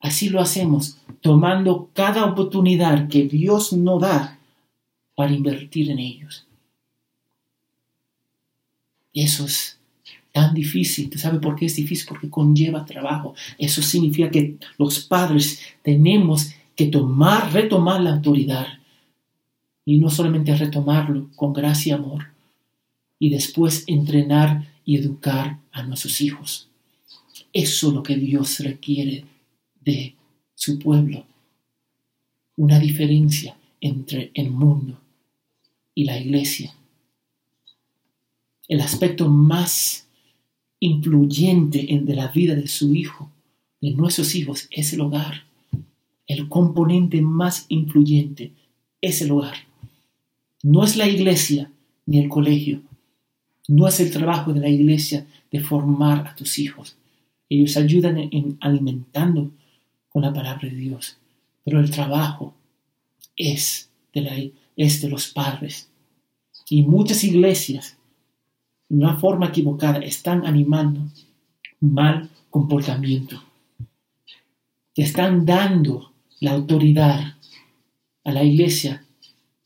Así 0.00 0.28
lo 0.28 0.40
hacemos, 0.40 0.98
tomando 1.20 1.90
cada 1.92 2.24
oportunidad 2.24 3.08
que 3.08 3.24
Dios 3.24 3.72
nos 3.72 4.00
da 4.00 4.38
para 5.14 5.32
invertir 5.32 5.90
en 5.90 5.98
ellos. 5.98 6.46
Eso 9.12 9.44
es 9.46 9.78
tan 10.32 10.54
difícil. 10.54 11.10
¿Tú 11.10 11.18
sabes 11.18 11.40
por 11.40 11.56
qué 11.56 11.66
es 11.66 11.76
difícil? 11.76 12.06
Porque 12.08 12.30
conlleva 12.30 12.84
trabajo. 12.84 13.34
Eso 13.58 13.82
significa 13.82 14.30
que 14.30 14.56
los 14.78 15.00
padres 15.00 15.60
tenemos 15.82 16.52
que 16.74 16.86
tomar, 16.86 17.52
retomar 17.52 18.00
la 18.00 18.14
autoridad. 18.14 18.66
Y 19.84 19.98
no 19.98 20.10
solamente 20.10 20.54
retomarlo 20.56 21.28
con 21.36 21.52
gracia 21.52 21.90
y 21.90 21.92
amor. 21.94 22.26
Y 23.18 23.30
después 23.30 23.84
entrenar 23.86 24.68
y 24.84 24.96
educar 24.96 25.58
a 25.70 25.82
nuestros 25.82 26.20
hijos. 26.20 26.68
Eso 27.52 27.88
es 27.88 27.94
lo 27.94 28.02
que 28.02 28.16
Dios 28.16 28.60
requiere 28.60 29.24
de 29.84 30.14
su 30.54 30.78
pueblo. 30.78 31.26
Una 32.56 32.78
diferencia 32.78 33.56
entre 33.80 34.30
el 34.34 34.50
mundo 34.50 34.98
y 35.94 36.04
la 36.04 36.18
iglesia. 36.18 36.74
El 38.68 38.80
aspecto 38.80 39.28
más 39.28 40.06
influyente 40.80 41.94
en 41.94 42.06
de 42.06 42.14
la 42.14 42.28
vida 42.28 42.54
de 42.54 42.66
su 42.66 42.94
hijo, 42.94 43.30
de 43.80 43.92
nuestros 43.92 44.34
hijos, 44.34 44.68
es 44.70 44.92
el 44.92 45.00
hogar. 45.00 45.44
El 46.26 46.48
componente 46.48 47.20
más 47.20 47.66
influyente 47.68 48.52
es 49.00 49.22
el 49.22 49.32
hogar. 49.32 49.56
No 50.62 50.84
es 50.84 50.96
la 50.96 51.08
iglesia 51.08 51.70
ni 52.06 52.20
el 52.20 52.28
colegio. 52.28 52.82
No 53.68 53.86
es 53.86 54.00
el 54.00 54.10
trabajo 54.10 54.52
de 54.52 54.60
la 54.60 54.68
iglesia 54.68 55.26
de 55.50 55.60
formar 55.60 56.26
a 56.26 56.34
tus 56.34 56.58
hijos. 56.58 56.96
Ellos 57.48 57.76
ayudan 57.76 58.18
en 58.18 58.56
alimentando 58.60 59.50
con 60.08 60.22
la 60.22 60.32
palabra 60.32 60.68
de 60.68 60.76
Dios. 60.76 61.16
Pero 61.64 61.80
el 61.80 61.90
trabajo 61.90 62.54
es 63.36 63.90
de, 64.12 64.20
la, 64.20 64.36
es 64.76 65.00
de 65.00 65.08
los 65.08 65.28
padres. 65.28 65.88
Y 66.68 66.82
muchas 66.82 67.24
iglesias 67.24 67.96
una 68.92 69.16
forma 69.16 69.46
equivocada, 69.46 70.00
están 70.00 70.46
animando 70.46 71.00
mal 71.80 72.28
comportamiento. 72.50 73.42
Están 74.94 75.46
dando 75.46 76.12
la 76.40 76.52
autoridad 76.52 77.36
a 78.24 78.32
la 78.32 78.44
iglesia 78.44 79.02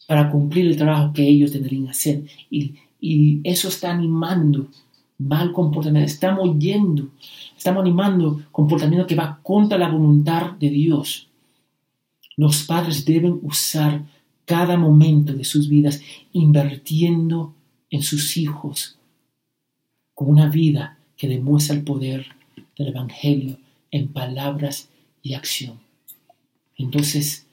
para 0.06 0.30
cumplir 0.30 0.68
el 0.68 0.76
trabajo 0.76 1.12
que 1.12 1.28
ellos 1.28 1.52
deberían 1.52 1.88
hacer. 1.88 2.24
Y, 2.50 2.76
y 3.00 3.40
eso 3.42 3.66
está 3.66 3.90
animando 3.90 4.68
mal 5.18 5.52
comportamiento. 5.52 6.06
Estamos 6.06 6.56
yendo, 6.60 7.08
estamos 7.56 7.82
animando 7.82 8.42
comportamiento 8.52 9.08
que 9.08 9.16
va 9.16 9.40
contra 9.42 9.76
la 9.76 9.88
voluntad 9.88 10.52
de 10.52 10.70
Dios. 10.70 11.28
Los 12.36 12.62
padres 12.62 13.04
deben 13.04 13.40
usar 13.42 14.04
cada 14.44 14.76
momento 14.76 15.32
de 15.32 15.42
sus 15.42 15.68
vidas 15.68 16.00
invirtiendo 16.32 17.54
en 17.90 18.02
sus 18.02 18.36
hijos 18.36 18.96
con 20.16 20.30
una 20.30 20.48
vida 20.48 20.98
que 21.14 21.28
demuestra 21.28 21.76
el 21.76 21.84
poder 21.84 22.26
del 22.78 22.88
Evangelio 22.88 23.58
en 23.90 24.08
palabras 24.08 24.88
y 25.22 25.34
acción. 25.34 25.78
Entonces, 26.74 27.46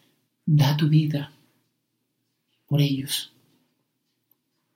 da 0.46 0.78
tu 0.78 0.88
vida 0.88 1.34
por 2.68 2.80
ellos. 2.80 3.34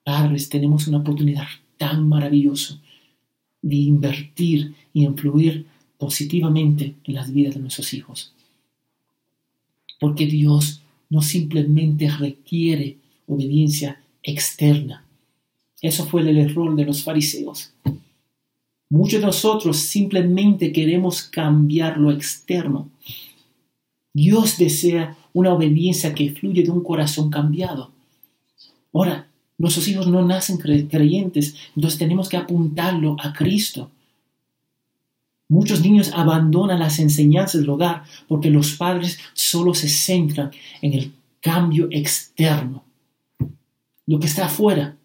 Padres, 0.04 0.50
tenemos 0.50 0.86
una 0.88 0.98
oportunidad 0.98 1.48
tan 1.78 2.10
maravillosa 2.10 2.78
de 3.62 3.76
invertir 3.78 4.76
y 4.92 5.06
influir 5.06 5.66
positivamente 5.98 6.96
en 7.06 7.14
las 7.14 7.32
vidas 7.32 7.56
de 7.56 7.62
nuestros 7.62 7.94
hijos. 7.94 8.34
Porque 9.98 10.26
Dios 10.26 10.82
no 11.10 11.22
simplemente 11.22 12.10
requiere 12.10 12.98
obediencia 13.28 14.02
externa, 14.24 15.07
eso 15.82 16.06
fue 16.06 16.22
el 16.22 16.38
error 16.38 16.76
de 16.76 16.86
los 16.86 17.04
fariseos. 17.04 17.74
Muchos 18.90 19.20
de 19.20 19.26
nosotros 19.26 19.78
simplemente 19.78 20.72
queremos 20.72 21.24
cambiar 21.24 21.98
lo 21.98 22.12
externo. 22.12 22.90
Dios 24.14 24.58
desea 24.58 25.18
una 25.34 25.54
obediencia 25.54 26.16
que 26.16 26.32
fluye 26.32 26.64
de 26.64 26.72
un 26.72 26.82
corazón 26.82 27.30
cambiado. 27.30 27.92
Ahora, 28.94 29.28
nuestros 29.58 29.88
hijos 29.88 30.08
no 30.08 30.26
nacen 30.26 30.58
creyentes, 30.58 31.56
entonces 31.76 32.00
tenemos 32.00 32.30
que 32.30 32.38
apuntarlo 32.38 33.16
a 33.20 33.34
Cristo. 33.34 33.92
Muchos 35.50 35.82
niños 35.82 36.12
abandonan 36.14 36.80
las 36.80 37.00
enseñanzas 37.00 37.62
del 37.62 37.70
hogar 37.70 38.04
porque 38.28 38.50
los 38.50 38.74
padres 38.74 39.20
solo 39.34 39.74
se 39.74 39.90
centran 39.90 40.52
en 40.82 40.94
el 40.94 41.14
cambio 41.42 41.88
externo, 41.92 42.84
lo 44.06 44.20
que 44.20 44.28
está 44.28 44.48
afuera 44.48 44.98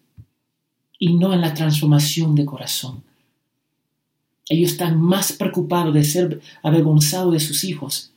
y 1.03 1.15
no 1.15 1.33
en 1.33 1.41
la 1.41 1.53
transformación 1.53 2.33
de 2.33 2.45
corazón. 2.45 3.03
Ellos 4.47 4.71
están 4.71 5.01
más 5.01 5.33
preocupados 5.33 5.93
de 5.93 6.05
ser 6.05 6.39
avergonzados 6.61 7.33
de 7.33 7.41
sus 7.41 7.65
hijos 7.65 8.13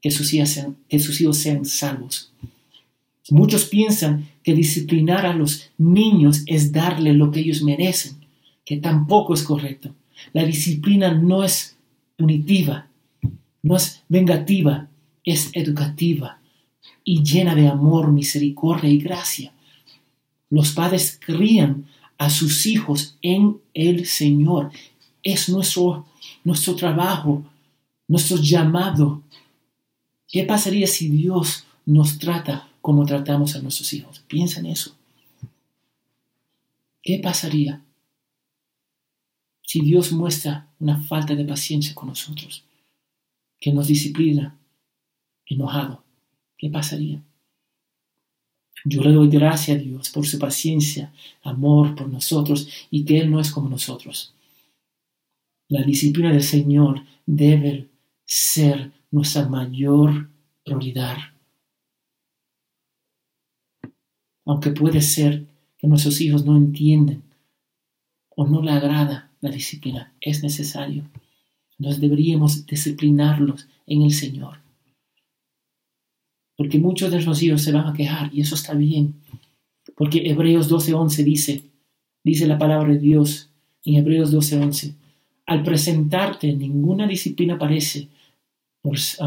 que 0.00 0.10
sus, 0.10 0.32
hijos 0.32 0.48
sean, 0.48 0.78
que 0.88 1.00
sus 1.00 1.20
hijos 1.20 1.36
sean 1.36 1.66
salvos. 1.66 2.32
Muchos 3.28 3.66
piensan 3.66 4.26
que 4.42 4.54
disciplinar 4.54 5.26
a 5.26 5.34
los 5.34 5.68
niños 5.76 6.44
es 6.46 6.72
darle 6.72 7.12
lo 7.12 7.30
que 7.30 7.40
ellos 7.40 7.60
merecen, 7.60 8.16
que 8.64 8.78
tampoco 8.78 9.34
es 9.34 9.42
correcto. 9.42 9.94
La 10.32 10.44
disciplina 10.44 11.12
no 11.12 11.44
es 11.44 11.76
punitiva, 12.16 12.88
no 13.62 13.76
es 13.76 14.02
vengativa, 14.08 14.88
es 15.24 15.50
educativa 15.52 16.40
y 17.04 17.22
llena 17.22 17.54
de 17.54 17.68
amor, 17.68 18.10
misericordia 18.10 18.88
y 18.88 18.96
gracia. 18.96 19.52
Los 20.48 20.72
padres 20.72 21.20
crían 21.22 21.84
a 22.18 22.28
sus 22.28 22.66
hijos 22.66 23.16
en 23.22 23.60
el 23.72 24.06
Señor. 24.06 24.70
Es 25.22 25.48
nuestro, 25.48 26.06
nuestro 26.44 26.76
trabajo, 26.76 27.44
nuestro 28.06 28.36
llamado. 28.36 29.22
¿Qué 30.26 30.44
pasaría 30.44 30.86
si 30.86 31.08
Dios 31.08 31.64
nos 31.88 32.18
trata 32.18 32.68
como 32.82 33.06
tratamos 33.06 33.56
a 33.56 33.62
nuestros 33.62 33.92
hijos. 33.94 34.20
Piensa 34.28 34.60
en 34.60 34.66
eso. 34.66 34.94
¿Qué 37.02 37.18
pasaría 37.18 37.82
si 39.62 39.80
Dios 39.80 40.12
muestra 40.12 40.70
una 40.78 41.00
falta 41.02 41.34
de 41.34 41.44
paciencia 41.44 41.94
con 41.94 42.08
nosotros, 42.08 42.64
que 43.58 43.72
nos 43.72 43.86
disciplina 43.86 44.58
enojado? 45.46 46.04
¿Qué 46.58 46.68
pasaría? 46.68 47.22
Yo 48.84 49.02
le 49.02 49.12
doy 49.12 49.28
gracias 49.28 49.76
a 49.76 49.80
Dios 49.80 50.10
por 50.10 50.26
su 50.26 50.38
paciencia, 50.38 51.12
amor 51.42 51.94
por 51.94 52.08
nosotros 52.08 52.68
y 52.90 53.04
que 53.04 53.20
Él 53.20 53.30
no 53.30 53.40
es 53.40 53.50
como 53.50 53.68
nosotros. 53.68 54.34
La 55.68 55.82
disciplina 55.82 56.32
del 56.32 56.42
Señor 56.42 57.02
debe 57.26 57.88
ser 58.24 58.92
nuestra 59.10 59.48
mayor 59.48 60.28
prioridad. 60.64 61.16
Aunque 64.44 64.70
puede 64.70 65.02
ser 65.02 65.46
que 65.78 65.86
nuestros 65.86 66.20
hijos 66.20 66.44
no 66.44 66.56
entienden 66.56 67.22
o 68.30 68.46
no 68.46 68.62
le 68.62 68.70
agrada 68.70 69.30
la 69.40 69.50
disciplina, 69.50 70.14
es 70.20 70.42
necesario. 70.42 71.04
Nos 71.78 72.00
deberíamos 72.00 72.66
disciplinarlos 72.66 73.68
en 73.86 74.02
el 74.02 74.12
Señor. 74.12 74.67
Porque 76.58 76.80
muchos 76.80 77.10
de 77.10 77.18
nuestros 77.18 77.40
hijos 77.40 77.62
se 77.62 77.70
van 77.70 77.86
a 77.86 77.92
quejar 77.92 78.34
y 78.34 78.40
eso 78.40 78.56
está 78.56 78.74
bien. 78.74 79.14
Porque 79.96 80.28
Hebreos 80.28 80.68
12:11 80.68 81.22
dice, 81.22 81.62
dice 82.24 82.48
la 82.48 82.58
palabra 82.58 82.92
de 82.92 82.98
Dios 82.98 83.48
en 83.84 83.94
Hebreos 83.94 84.32
12:11, 84.32 84.94
al 85.46 85.62
presentarte 85.62 86.52
ninguna 86.52 87.06
disciplina 87.06 87.56
parece, 87.56 88.08
pues, 88.82 89.18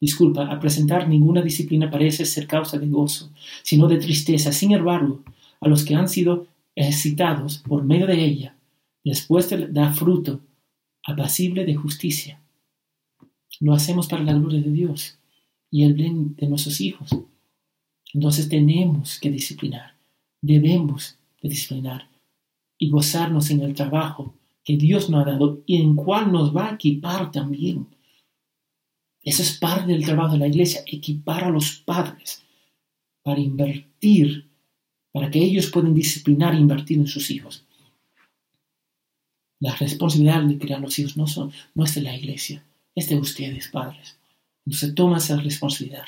disculpa, 0.00 0.48
al 0.48 0.58
presentar 0.58 1.08
ninguna 1.08 1.40
disciplina 1.40 1.88
parece 1.88 2.24
ser 2.24 2.48
causa 2.48 2.78
de 2.78 2.88
gozo, 2.88 3.30
sino 3.62 3.86
de 3.86 3.98
tristeza. 3.98 4.50
Sin 4.50 4.72
embargo, 4.72 5.22
a 5.60 5.68
los 5.68 5.84
que 5.84 5.94
han 5.94 6.08
sido 6.08 6.48
excitados 6.74 7.58
por 7.58 7.84
medio 7.84 8.08
de 8.08 8.24
ella, 8.24 8.56
después 9.04 9.48
da 9.72 9.92
fruto 9.92 10.40
apacible 11.04 11.64
de 11.64 11.76
justicia. 11.76 12.40
Lo 13.60 13.72
hacemos 13.72 14.08
para 14.08 14.24
la 14.24 14.32
gloria 14.32 14.60
de 14.60 14.72
Dios 14.72 15.16
y 15.74 15.82
el 15.82 15.94
bien 15.94 16.36
de 16.36 16.46
nuestros 16.46 16.80
hijos. 16.80 17.10
Entonces 18.12 18.48
tenemos 18.48 19.18
que 19.18 19.28
disciplinar, 19.28 19.96
debemos 20.40 21.18
de 21.42 21.48
disciplinar 21.48 22.08
y 22.78 22.90
gozarnos 22.90 23.50
en 23.50 23.60
el 23.60 23.74
trabajo 23.74 24.36
que 24.62 24.76
Dios 24.76 25.10
nos 25.10 25.26
ha 25.26 25.30
dado 25.32 25.64
y 25.66 25.82
en 25.82 25.96
cual 25.96 26.30
nos 26.30 26.56
va 26.56 26.68
a 26.68 26.74
equipar 26.74 27.32
también. 27.32 27.88
Eso 29.20 29.42
es 29.42 29.58
parte 29.58 29.90
del 29.90 30.04
trabajo 30.04 30.34
de 30.34 30.38
la 30.38 30.46
iglesia, 30.46 30.84
equipar 30.86 31.42
a 31.42 31.50
los 31.50 31.72
padres 31.72 32.44
para 33.24 33.40
invertir, 33.40 34.48
para 35.10 35.28
que 35.28 35.42
ellos 35.42 35.72
puedan 35.72 35.92
disciplinar 35.92 36.54
e 36.54 36.58
invertir 36.60 36.98
en 36.98 37.08
sus 37.08 37.32
hijos. 37.32 37.64
La 39.58 39.74
responsabilidad 39.74 40.44
de 40.44 40.56
criar 40.56 40.80
los 40.80 40.96
hijos 41.00 41.16
no, 41.16 41.26
son, 41.26 41.50
no 41.74 41.82
es 41.82 41.96
de 41.96 42.02
la 42.02 42.16
iglesia, 42.16 42.64
es 42.94 43.08
de 43.08 43.16
ustedes, 43.16 43.66
padres. 43.66 44.16
Entonces 44.66 44.94
toma 44.94 45.18
esa 45.18 45.36
responsabilidad. 45.36 46.04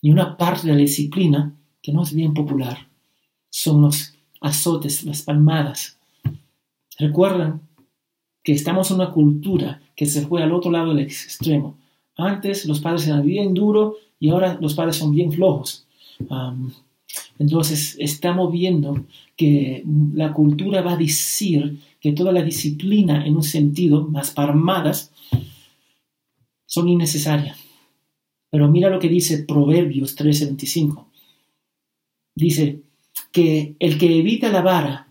Y 0.00 0.10
una 0.10 0.36
parte 0.36 0.66
de 0.66 0.74
la 0.74 0.78
disciplina, 0.78 1.54
que 1.82 1.92
no 1.92 2.02
es 2.02 2.12
bien 2.12 2.34
popular, 2.34 2.88
son 3.50 3.82
los 3.82 4.14
azotes, 4.40 5.04
las 5.04 5.22
palmadas, 5.22 5.96
Recuerdan 6.98 7.60
que 8.42 8.52
estamos 8.52 8.90
en 8.90 8.96
una 8.96 9.10
cultura 9.10 9.82
que 9.94 10.06
se 10.06 10.26
fue 10.26 10.42
al 10.42 10.52
otro 10.52 10.70
lado 10.70 10.94
del 10.94 11.04
extremo. 11.04 11.76
Antes 12.16 12.66
los 12.66 12.80
padres 12.80 13.06
eran 13.06 13.24
bien 13.24 13.54
duros 13.54 13.94
y 14.18 14.30
ahora 14.30 14.56
los 14.60 14.74
padres 14.74 14.96
son 14.96 15.12
bien 15.12 15.32
flojos. 15.32 15.86
entonces 17.38 17.96
estamos 17.98 18.50
viendo 18.50 19.04
que 19.36 19.84
la 20.14 20.32
cultura 20.32 20.80
va 20.80 20.92
a 20.94 20.96
decir 20.96 21.78
que 22.00 22.12
toda 22.12 22.32
la 22.32 22.42
disciplina 22.42 23.26
en 23.26 23.36
un 23.36 23.42
sentido, 23.42 24.06
más 24.08 24.30
parmadas, 24.30 25.12
son 26.66 26.88
innecesarias. 26.88 27.58
Pero 28.50 28.68
mira 28.68 28.90
lo 28.90 28.98
que 28.98 29.08
dice 29.08 29.44
Proverbios 29.44 30.16
13:25. 30.16 31.06
Dice 32.34 32.82
que 33.32 33.76
el 33.78 33.98
que 33.98 34.18
evita 34.18 34.50
la 34.50 34.62
vara 34.62 35.08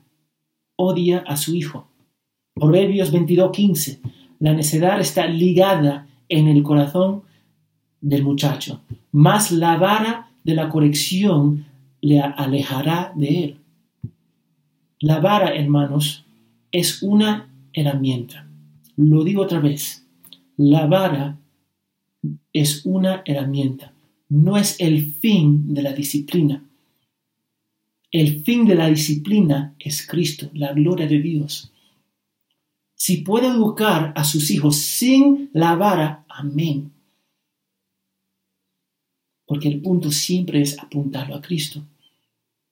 odia 0.78 1.20
a 1.20 1.38
su 1.38 1.56
hijo. 1.56 1.88
Proverbios 2.54 3.12
22:15. 3.12 4.00
La 4.40 4.54
necedad 4.54 5.00
está 5.00 5.28
ligada 5.28 6.08
en 6.30 6.48
el 6.48 6.64
corazón 6.64 7.24
del 8.02 8.24
muchacho, 8.24 8.82
mas 9.12 9.52
la 9.52 9.78
vara 9.78 10.32
de 10.44 10.54
la 10.54 10.70
corrección 10.70 11.66
le 12.02 12.22
alejará 12.22 13.12
de 13.16 13.44
él. 13.44 13.60
La 15.00 15.20
vara, 15.20 15.56
hermanos, 15.56 16.26
es 16.72 17.02
una 17.02 17.50
herramienta. 17.74 18.48
Lo 18.96 19.24
digo 19.24 19.42
otra 19.44 19.60
vez. 19.60 20.06
La 20.58 20.88
vara 20.88 21.38
es 22.56 22.86
una 22.86 23.22
herramienta, 23.26 23.92
no 24.30 24.56
es 24.56 24.80
el 24.80 25.14
fin 25.16 25.74
de 25.74 25.82
la 25.82 25.92
disciplina. 25.92 26.64
El 28.10 28.44
fin 28.44 28.66
de 28.66 28.76
la 28.76 28.88
disciplina 28.88 29.76
es 29.78 30.08
Cristo, 30.08 30.50
la 30.54 30.72
gloria 30.72 31.06
de 31.06 31.20
Dios. 31.20 31.74
Si 32.94 33.18
puede 33.18 33.48
educar 33.48 34.14
a 34.16 34.24
sus 34.24 34.52
hijos 34.52 34.78
sin 34.78 35.50
la 35.52 35.76
vara, 35.76 36.24
amén. 36.30 36.94
Porque 39.46 39.68
el 39.68 39.82
punto 39.82 40.10
siempre 40.10 40.62
es 40.62 40.80
apuntarlo 40.80 41.36
a 41.36 41.42
Cristo. 41.42 41.84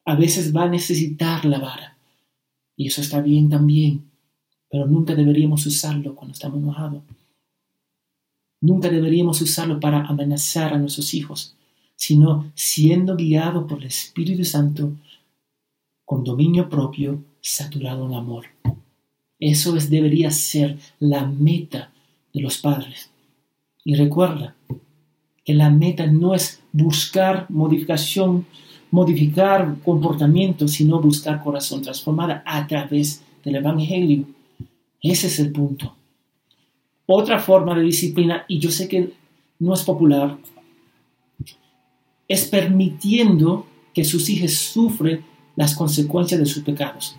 A 0.06 0.16
veces 0.16 0.56
va 0.56 0.64
a 0.64 0.70
necesitar 0.70 1.44
la 1.44 1.60
vara. 1.60 1.98
Y 2.78 2.88
eso 2.88 3.02
está 3.02 3.20
bien 3.20 3.50
también. 3.50 4.10
Pero 4.70 4.88
nunca 4.88 5.14
deberíamos 5.14 5.66
usarlo 5.66 6.16
cuando 6.16 6.32
estamos 6.32 6.64
enojados. 6.64 7.04
Nunca 8.64 8.90
deberíamos 8.90 9.42
usarlo 9.42 9.78
para 9.82 10.06
amenazar 10.06 10.74
a 10.74 10.78
nuestros 10.78 11.14
hijos, 11.14 11.54
sino 11.98 12.50
siendo 12.56 13.18
guiado 13.18 13.68
por 13.68 13.80
el 13.80 13.88
Espíritu 13.88 14.46
Santo 14.46 14.94
con 16.06 16.24
dominio 16.24 16.70
propio, 16.70 17.22
saturado 17.42 18.06
en 18.06 18.14
amor. 18.14 18.46
Eso 19.38 19.76
es, 19.76 19.90
debería 19.90 20.32
ser 20.32 20.80
la 21.00 21.26
meta 21.26 21.92
de 22.34 22.40
los 22.40 22.58
padres. 22.58 23.12
Y 23.84 23.96
recuerda 23.96 24.56
que 25.44 25.54
la 25.54 25.70
meta 25.70 26.08
no 26.08 26.34
es 26.34 26.62
buscar 26.72 27.48
modificación, 27.50 28.46
modificar 28.92 29.76
comportamiento, 29.84 30.70
sino 30.70 31.02
buscar 31.02 31.44
corazón 31.44 31.82
transformada 31.82 32.42
a 32.46 32.66
través 32.66 33.26
del 33.44 33.58
Evangelio. 33.58 34.26
Ese 35.02 35.28
es 35.28 35.38
el 35.40 35.52
punto. 35.52 35.98
Otra 37.06 37.40
forma 37.40 37.76
de 37.76 37.84
disciplina, 37.84 38.46
y 38.48 38.60
yo 38.60 38.72
sé 38.72 38.88
que 38.88 39.14
no 39.60 39.74
es 39.74 39.84
popular, 39.84 40.38
es 42.28 42.46
permitiendo 42.46 43.68
que 43.94 44.06
sus 44.06 44.30
hijos 44.30 44.54
sufren 44.54 45.26
las 45.56 45.76
consecuencias 45.76 46.40
de 46.40 46.46
sus 46.46 46.64
pecados. 46.64 47.16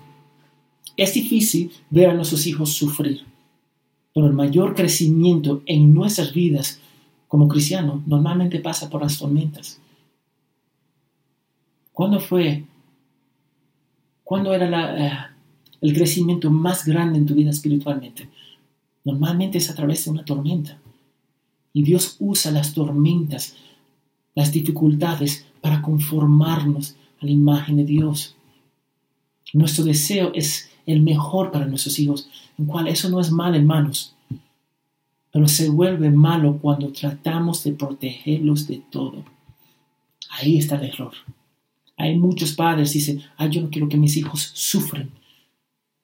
Es 0.97 1.15
difícil 1.15 1.73
ver 1.91 2.11
a 2.11 2.15
nuestros 2.15 2.47
hijos 2.47 2.71
sufrir, 2.73 3.25
pero 4.15 4.27
el 4.27 4.33
mayor 4.33 4.75
crecimiento 4.75 5.63
en 5.67 5.93
nuestras 5.93 6.33
vidas 6.33 6.81
como 7.29 7.49
cristianos 7.49 8.07
normalmente 8.07 8.61
pasa 8.61 8.89
por 8.89 9.03
las 9.03 9.19
tormentas. 9.19 9.81
¿Cuándo 11.93 12.21
fue? 12.21 12.65
¿Cuándo 14.23 14.55
era 14.55 15.07
eh, 15.07 15.19
el 15.81 15.93
crecimiento 15.95 16.51
más 16.51 16.85
grande 16.85 17.19
en 17.19 17.27
tu 17.27 17.35
vida 17.35 17.51
espiritualmente? 17.51 18.29
Normalmente 19.05 19.59
es 19.59 19.71
a 19.71 19.75
través 19.75 20.05
de 20.05 20.11
una 20.11 20.25
tormenta. 20.25 20.79
Y 21.73 21.83
Dios 21.83 22.17
usa 22.19 22.51
las 22.51 22.73
tormentas, 22.75 23.55
las 24.35 24.53
dificultades 24.53 25.47
para 25.61 25.83
conformarnos 25.83 26.97
la 27.21 27.31
imagen 27.31 27.77
de 27.77 27.85
Dios. 27.85 28.37
Nuestro 29.53 29.85
deseo 29.85 30.33
es 30.35 30.71
el 30.87 31.03
mejor 31.03 31.51
para 31.51 31.67
nuestros 31.67 31.99
hijos, 31.99 32.29
en 32.59 32.67
cual 32.67 32.89
eso 32.89 33.09
no 33.09 33.21
es 33.21 33.31
mal, 33.31 33.55
hermanos, 33.55 34.15
pero 35.33 35.49
se 35.49 35.69
vuelve 35.69 36.11
malo 36.11 36.59
cuando 36.61 36.93
tratamos 36.93 37.65
de 37.65 37.73
protegerlos 37.73 38.69
de 38.69 38.83
todo. 38.91 39.25
Ahí 40.31 40.59
está 40.59 40.77
el 40.77 40.85
error. 40.85 41.13
Hay 41.97 42.19
muchos 42.19 42.53
padres 42.53 42.93
que 42.93 42.99
dicen, 42.99 43.23
ay, 43.37 43.51
yo 43.51 43.61
no 43.61 43.71
quiero 43.71 43.89
que 43.89 43.97
mis 43.97 44.17
hijos 44.17 44.51
sufren. 44.55 45.11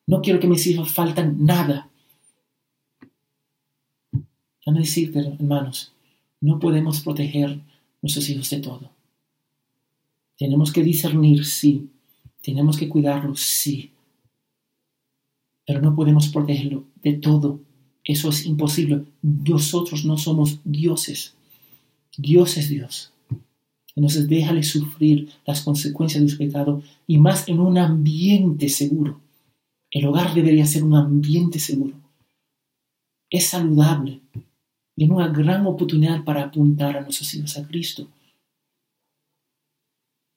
No 0.06 0.22
quiero 0.22 0.40
que 0.40 0.48
mis 0.48 0.66
hijos 0.66 0.92
falten 0.92 1.44
nada. 1.44 1.89
Déjame 4.60 4.80
decirte, 4.80 5.20
hermanos, 5.20 5.92
no 6.40 6.58
podemos 6.58 7.00
proteger 7.00 7.60
nuestros 8.02 8.28
hijos 8.28 8.50
de 8.50 8.60
todo. 8.60 8.90
Tenemos 10.38 10.72
que 10.72 10.82
discernir, 10.82 11.44
sí. 11.44 11.88
Tenemos 12.42 12.78
que 12.78 12.88
cuidarlo, 12.88 13.34
sí. 13.36 13.90
Pero 15.66 15.80
no 15.80 15.94
podemos 15.94 16.28
protegerlo 16.28 16.84
de 17.02 17.14
todo. 17.14 17.60
Eso 18.04 18.30
es 18.30 18.46
imposible. 18.46 19.04
Nosotros 19.22 20.04
no 20.04 20.16
somos 20.16 20.60
dioses. 20.64 21.34
Dios 22.16 22.56
es 22.56 22.68
Dios. 22.68 23.12
Entonces 23.94 24.28
déjale 24.28 24.62
sufrir 24.62 25.30
las 25.46 25.62
consecuencias 25.62 26.22
de 26.22 26.28
su 26.28 26.38
pecado 26.38 26.82
y 27.06 27.18
más 27.18 27.48
en 27.48 27.60
un 27.60 27.76
ambiente 27.76 28.68
seguro. 28.68 29.20
El 29.90 30.06
hogar 30.06 30.34
debería 30.34 30.64
ser 30.66 30.84
un 30.84 30.94
ambiente 30.94 31.58
seguro. 31.58 31.94
Es 33.28 33.48
saludable 33.48 34.20
y 35.00 35.08
una 35.08 35.28
gran 35.28 35.64
oportunidad 35.64 36.24
para 36.24 36.44
apuntar 36.44 36.94
a 36.94 37.00
nuestros 37.00 37.32
hijos 37.32 37.56
a 37.56 37.66
Cristo. 37.66 38.06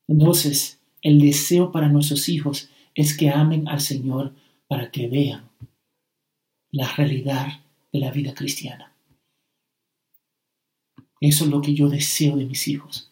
Entonces, 0.07 0.79
el 1.01 1.19
deseo 1.19 1.69
para 1.73 1.89
nuestros 1.89 2.29
hijos 2.29 2.69
es 2.95 3.17
que 3.17 3.29
amen 3.29 3.67
al 3.67 3.81
Señor 3.81 4.33
para 4.69 4.89
que 4.89 5.09
vean 5.09 5.49
la 6.71 6.87
realidad 6.95 7.47
de 7.91 7.99
la 7.99 8.11
vida 8.11 8.33
cristiana. 8.33 8.95
Eso 11.19 11.43
es 11.43 11.51
lo 11.51 11.59
que 11.59 11.73
yo 11.73 11.89
deseo 11.89 12.37
de 12.37 12.45
mis 12.45 12.65
hijos. 12.69 13.11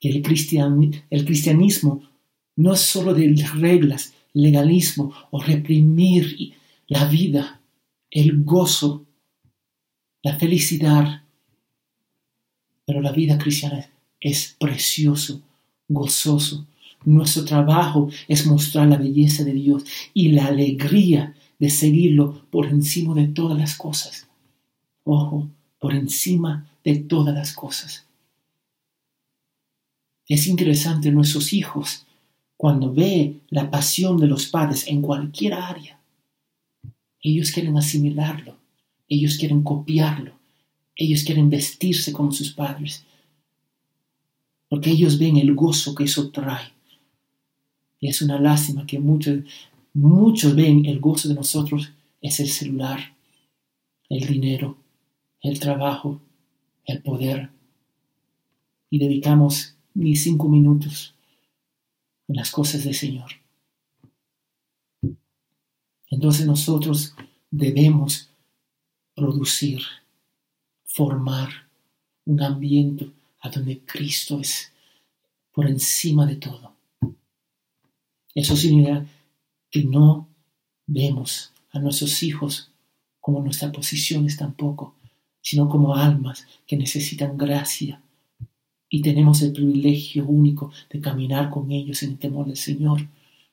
Que 0.00 0.08
el, 0.08 0.16
el 0.16 1.24
cristianismo 1.24 2.02
no 2.56 2.72
es 2.72 2.80
solo 2.80 3.14
de 3.14 3.32
reglas, 3.54 4.12
legalismo 4.32 5.14
o 5.30 5.40
reprimir 5.40 6.56
la 6.88 7.04
vida, 7.04 7.60
el 8.10 8.42
gozo, 8.42 9.07
la 10.22 10.36
felicidad. 10.38 11.22
Pero 12.86 13.00
la 13.00 13.12
vida 13.12 13.38
cristiana 13.38 13.88
es 14.20 14.56
precioso, 14.58 15.40
gozoso. 15.88 16.66
Nuestro 17.04 17.44
trabajo 17.44 18.10
es 18.26 18.46
mostrar 18.46 18.88
la 18.88 18.96
belleza 18.96 19.44
de 19.44 19.52
Dios 19.52 19.84
y 20.14 20.30
la 20.32 20.46
alegría 20.46 21.34
de 21.58 21.70
seguirlo 21.70 22.44
por 22.50 22.66
encima 22.66 23.14
de 23.14 23.28
todas 23.28 23.58
las 23.58 23.76
cosas. 23.76 24.28
Ojo, 25.04 25.48
por 25.78 25.94
encima 25.94 26.68
de 26.84 26.96
todas 26.96 27.34
las 27.34 27.52
cosas. 27.52 28.06
Es 30.26 30.46
interesante 30.46 31.10
nuestros 31.10 31.52
hijos 31.52 32.06
cuando 32.56 32.92
ve 32.92 33.40
la 33.48 33.70
pasión 33.70 34.18
de 34.18 34.26
los 34.26 34.46
padres 34.46 34.86
en 34.88 35.00
cualquier 35.00 35.54
área. 35.54 35.98
Ellos 37.22 37.50
quieren 37.50 37.76
asimilarlo, 37.78 38.56
ellos 39.08 39.36
quieren 39.38 39.62
copiarlo, 39.62 40.32
ellos 40.96 41.24
quieren 41.24 41.50
vestirse 41.50 42.12
como 42.12 42.32
sus 42.32 42.52
padres, 42.52 43.04
porque 44.68 44.90
ellos 44.90 45.18
ven 45.18 45.36
el 45.36 45.54
gozo 45.54 45.94
que 45.94 46.04
eso 46.04 46.30
trae. 46.30 46.72
Y 48.00 48.08
es 48.08 48.22
una 48.22 48.38
lástima 48.40 48.86
que 48.86 48.98
muchos, 48.98 49.40
muchos 49.94 50.54
ven 50.54 50.84
el 50.86 51.00
gozo 51.00 51.28
de 51.28 51.34
nosotros 51.34 51.92
es 52.20 52.40
el 52.40 52.48
celular, 52.48 53.16
el 54.08 54.26
dinero, 54.26 54.76
el 55.40 55.58
trabajo, 55.58 56.20
el 56.84 57.02
poder. 57.02 57.50
Y 58.90 58.98
dedicamos 58.98 59.74
ni 59.94 60.16
cinco 60.16 60.48
minutos 60.48 61.14
en 62.28 62.36
las 62.36 62.50
cosas 62.50 62.84
del 62.84 62.94
Señor. 62.94 63.30
Entonces 66.10 66.46
nosotros 66.46 67.14
debemos 67.50 68.27
producir, 69.18 69.82
formar 70.84 71.48
un 72.24 72.42
ambiente 72.42 73.10
a 73.40 73.50
donde 73.50 73.80
Cristo 73.80 74.40
es 74.40 74.72
por 75.52 75.66
encima 75.66 76.24
de 76.26 76.36
todo. 76.36 76.72
Eso 78.34 78.56
significa 78.56 79.04
que 79.70 79.84
no 79.84 80.28
vemos 80.86 81.52
a 81.72 81.78
nuestros 81.78 82.22
hijos 82.22 82.70
como 83.20 83.42
nuestras 83.42 83.72
posiciones 83.72 84.36
tampoco, 84.36 84.94
sino 85.40 85.68
como 85.68 85.94
almas 85.94 86.46
que 86.66 86.76
necesitan 86.76 87.36
gracia. 87.36 88.00
Y 88.88 89.02
tenemos 89.02 89.42
el 89.42 89.52
privilegio 89.52 90.24
único 90.26 90.72
de 90.90 91.00
caminar 91.00 91.50
con 91.50 91.70
ellos 91.70 92.02
en 92.02 92.12
el 92.12 92.18
temor 92.18 92.46
del 92.46 92.56
Señor, 92.56 93.06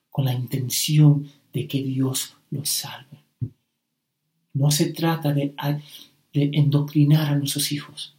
con 0.10 0.26
la 0.26 0.34
intención 0.34 1.30
de 1.52 1.68
que 1.68 1.84
Dios 1.84 2.36
los 2.52 2.70
salve. 2.70 3.15
No 4.56 4.72
se 4.72 4.94
trata 4.94 5.34
de, 5.34 5.54
endoctrinar 6.34 7.28
a 7.32 7.36
nuestros 7.36 7.72
hijos, 7.72 8.16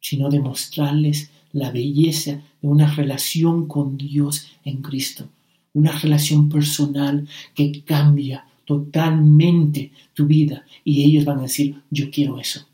sino 0.00 0.30
de 0.30 0.40
mostrarles 0.40 1.30
la 1.52 1.70
belleza 1.70 2.42
de 2.60 2.68
una 2.68 2.92
relación 2.94 3.68
con 3.68 3.98
Dios 3.98 4.48
en 4.64 4.82
Cristo, 4.82 5.28
una 5.74 5.92
relación 5.92 6.48
personal 6.48 7.28
que 7.54 7.82
cambia 7.84 8.46
totalmente 8.64 9.92
tu 10.14 10.26
vida 10.26 10.64
y 10.84 11.04
ellos 11.04 11.26
van 11.26 11.38
a 11.38 11.42
decir, 11.42 11.80
yo 11.90 12.10
quiero 12.10 12.40
eso. 12.40 12.66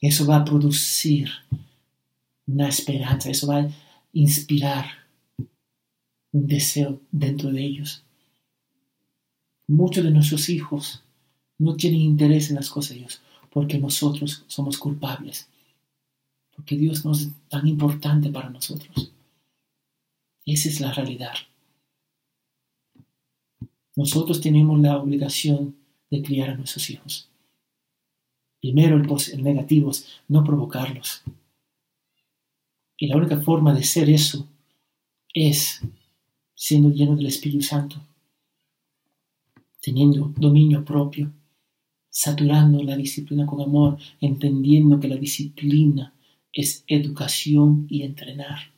Eso 0.00 0.26
va 0.26 0.36
a 0.36 0.44
producir 0.44 1.30
una 2.46 2.68
esperanza, 2.68 3.30
eso 3.30 3.48
va 3.48 3.58
a 3.58 3.70
inspirar 4.12 4.86
un 6.32 6.46
deseo 6.46 7.00
dentro 7.10 7.50
de 7.50 7.64
ellos. 7.64 8.01
Muchos 9.68 10.04
de 10.04 10.10
nuestros 10.10 10.48
hijos 10.48 11.02
no 11.58 11.76
tienen 11.76 12.00
interés 12.00 12.50
en 12.50 12.56
las 12.56 12.70
cosas 12.70 12.90
de 12.90 13.00
Dios 13.00 13.22
porque 13.52 13.78
nosotros 13.78 14.44
somos 14.46 14.78
culpables, 14.78 15.48
porque 16.56 16.76
Dios 16.76 17.04
no 17.04 17.12
es 17.12 17.30
tan 17.48 17.66
importante 17.68 18.30
para 18.30 18.48
nosotros. 18.50 19.12
Esa 20.44 20.68
es 20.68 20.80
la 20.80 20.92
realidad. 20.92 21.34
Nosotros 23.94 24.40
tenemos 24.40 24.80
la 24.80 24.96
obligación 24.96 25.76
de 26.10 26.22
criar 26.22 26.50
a 26.50 26.56
nuestros 26.56 26.88
hijos. 26.90 27.28
Primero, 28.60 28.96
el, 28.96 29.02
el 29.04 29.96
no 30.28 30.44
provocarlos. 30.44 31.22
Y 32.96 33.08
la 33.08 33.16
única 33.16 33.40
forma 33.40 33.74
de 33.74 33.82
ser 33.82 34.08
eso 34.08 34.48
es 35.34 35.82
siendo 36.54 36.90
lleno 36.90 37.16
del 37.16 37.26
Espíritu 37.26 37.62
Santo, 37.62 38.00
teniendo 39.82 40.32
dominio 40.38 40.84
propio, 40.84 41.32
saturando 42.08 42.82
la 42.84 42.96
disciplina 42.96 43.44
con 43.44 43.60
amor, 43.60 43.98
entendiendo 44.20 45.00
que 45.00 45.08
la 45.08 45.16
disciplina 45.16 46.14
es 46.52 46.84
educación 46.86 47.86
y 47.90 48.02
entrenar. 48.02 48.72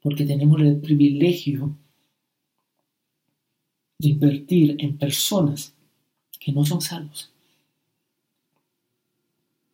Porque 0.00 0.24
tenemos 0.24 0.60
el 0.62 0.80
privilegio 0.80 1.76
de 3.98 4.08
invertir 4.08 4.76
en 4.78 4.96
personas 4.96 5.74
que 6.40 6.52
no 6.52 6.64
son 6.64 6.80
salvos 6.80 7.30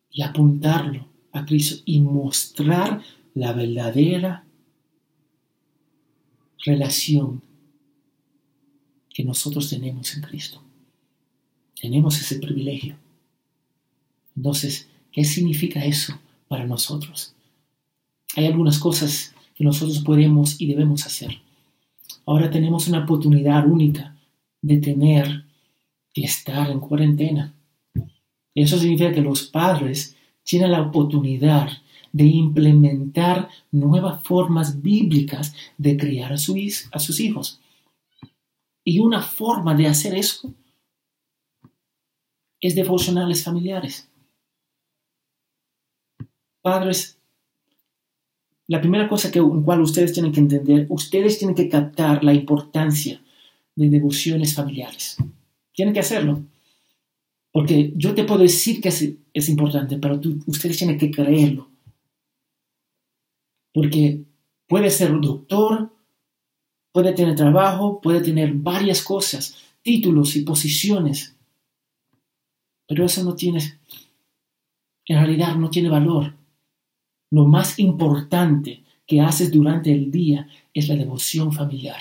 y 0.09 0.21
apuntarlo 0.23 1.07
a 1.31 1.45
Cristo 1.45 1.81
y 1.85 2.01
mostrar 2.01 3.01
la 3.33 3.53
verdadera 3.53 4.45
relación 6.65 7.41
que 9.13 9.23
nosotros 9.23 9.69
tenemos 9.69 10.15
en 10.15 10.21
Cristo. 10.21 10.61
Tenemos 11.79 12.19
ese 12.19 12.39
privilegio. 12.39 12.95
Entonces, 14.35 14.87
¿qué 15.11 15.23
significa 15.23 15.83
eso 15.83 16.17
para 16.47 16.65
nosotros? 16.65 17.33
Hay 18.35 18.45
algunas 18.45 18.79
cosas 18.79 19.33
que 19.55 19.63
nosotros 19.63 19.99
podemos 19.99 20.59
y 20.61 20.67
debemos 20.67 21.05
hacer. 21.05 21.41
Ahora 22.25 22.49
tenemos 22.49 22.87
una 22.87 23.03
oportunidad 23.03 23.67
única 23.67 24.15
de 24.61 24.77
tener 24.77 25.45
que 26.13 26.23
estar 26.23 26.69
en 26.69 26.79
cuarentena. 26.79 27.53
Eso 28.53 28.77
significa 28.77 29.13
que 29.13 29.21
los 29.21 29.43
padres 29.43 30.15
tienen 30.43 30.71
la 30.71 30.81
oportunidad 30.81 31.69
de 32.11 32.25
implementar 32.25 33.49
nuevas 33.71 34.21
formas 34.23 34.81
bíblicas 34.81 35.55
de 35.77 35.97
criar 35.97 36.31
a, 36.31 36.35
a 36.35 36.99
sus 36.99 37.19
hijos. 37.19 37.59
Y 38.83 38.99
una 38.99 39.21
forma 39.21 39.75
de 39.75 39.87
hacer 39.87 40.15
eso 40.15 40.53
es 42.59 42.75
devocionales 42.75 43.43
familiares. 43.43 44.09
Padres, 46.61 47.19
la 48.67 48.79
primera 48.79 49.09
cosa 49.09 49.31
que 49.31 49.39
en 49.39 49.63
cual 49.63 49.81
ustedes 49.81 50.13
tienen 50.13 50.31
que 50.31 50.39
entender, 50.39 50.85
ustedes 50.89 51.37
tienen 51.37 51.55
que 51.55 51.67
captar 51.67 52.23
la 52.23 52.33
importancia 52.33 53.21
de 53.75 53.89
devociones 53.89 54.55
familiares. 54.55 55.17
Tienen 55.73 55.93
que 55.93 55.99
hacerlo. 55.99 56.43
Porque 57.51 57.91
yo 57.95 58.15
te 58.15 58.23
puedo 58.23 58.41
decir 58.41 58.79
que 58.79 58.89
es, 58.89 59.49
importante, 59.49 59.97
pero 59.97 60.19
ustedes 60.45 60.77
tienen 60.77 60.97
que 60.97 61.11
creerlo. 61.11 61.69
Porque 63.73 64.23
puede 64.67 64.89
ser 64.89 65.19
doctor, 65.19 65.90
puede 66.91 67.13
tener 67.13 67.35
trabajo, 67.35 68.01
puede 68.01 68.21
tener 68.21 68.53
varias 68.53 69.01
cosas, 69.01 69.55
títulos 69.81 70.35
y 70.35 70.41
posiciones. 70.41 71.35
Pero 72.87 73.05
eso 73.05 73.23
no 73.23 73.35
tiene, 73.35 73.79
en 75.05 75.17
realidad 75.17 75.55
no 75.55 75.69
tiene 75.69 75.89
valor. 75.89 76.33
Lo 77.31 77.45
más 77.45 77.79
importante 77.79 78.83
que 79.07 79.21
haces 79.21 79.51
durante 79.51 79.91
el 79.91 80.11
día 80.11 80.47
es 80.73 80.89
la 80.89 80.95
devoción 80.95 81.53
familiar. 81.53 81.99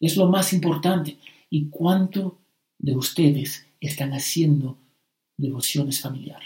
Es 0.00 0.16
lo 0.16 0.28
más 0.28 0.52
importante. 0.52 1.18
¿Y 1.50 1.68
cuánto 1.68 2.38
de 2.78 2.96
ustedes 2.96 3.66
están 3.80 4.12
haciendo 4.12 4.76
devociones 5.36 6.00
familiar. 6.00 6.40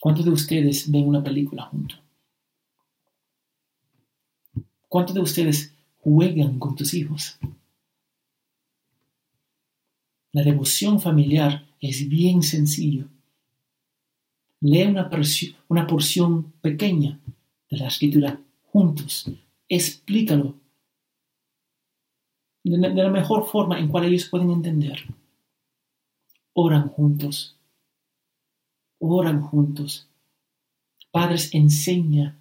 ¿Cuántos 0.00 0.24
de 0.24 0.30
ustedes 0.30 0.90
ven 0.90 1.08
una 1.08 1.22
película 1.22 1.64
juntos? 1.64 2.00
¿Cuántos 4.88 5.14
de 5.14 5.20
ustedes 5.20 5.74
juegan 6.00 6.58
con 6.58 6.74
tus 6.74 6.94
hijos? 6.94 7.38
La 10.32 10.42
devoción 10.42 10.98
familiar 10.98 11.66
es 11.80 12.08
bien 12.08 12.42
sencillo. 12.42 13.06
Lee 14.60 14.84
una, 14.84 15.10
una 15.68 15.86
porción 15.86 16.52
pequeña 16.62 17.20
de 17.70 17.76
la 17.76 17.88
escritura 17.88 18.40
juntos. 18.72 19.30
Explícalo 19.68 20.54
de 22.64 22.78
la 22.78 23.10
mejor 23.10 23.46
forma 23.46 23.78
en 23.78 23.88
cual 23.88 24.06
ellos 24.06 24.28
pueden 24.28 24.50
entender. 24.50 25.04
Oran 26.54 26.88
juntos. 26.88 27.56
Oran 28.98 29.42
juntos. 29.42 30.08
Padres, 31.10 31.54
enseña 31.54 32.38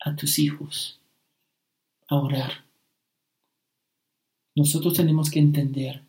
a 0.00 0.14
tus 0.14 0.38
hijos 0.38 1.00
a 2.08 2.16
orar. 2.16 2.64
Nosotros 4.54 4.94
tenemos 4.94 5.30
que 5.30 5.38
entender 5.38 6.02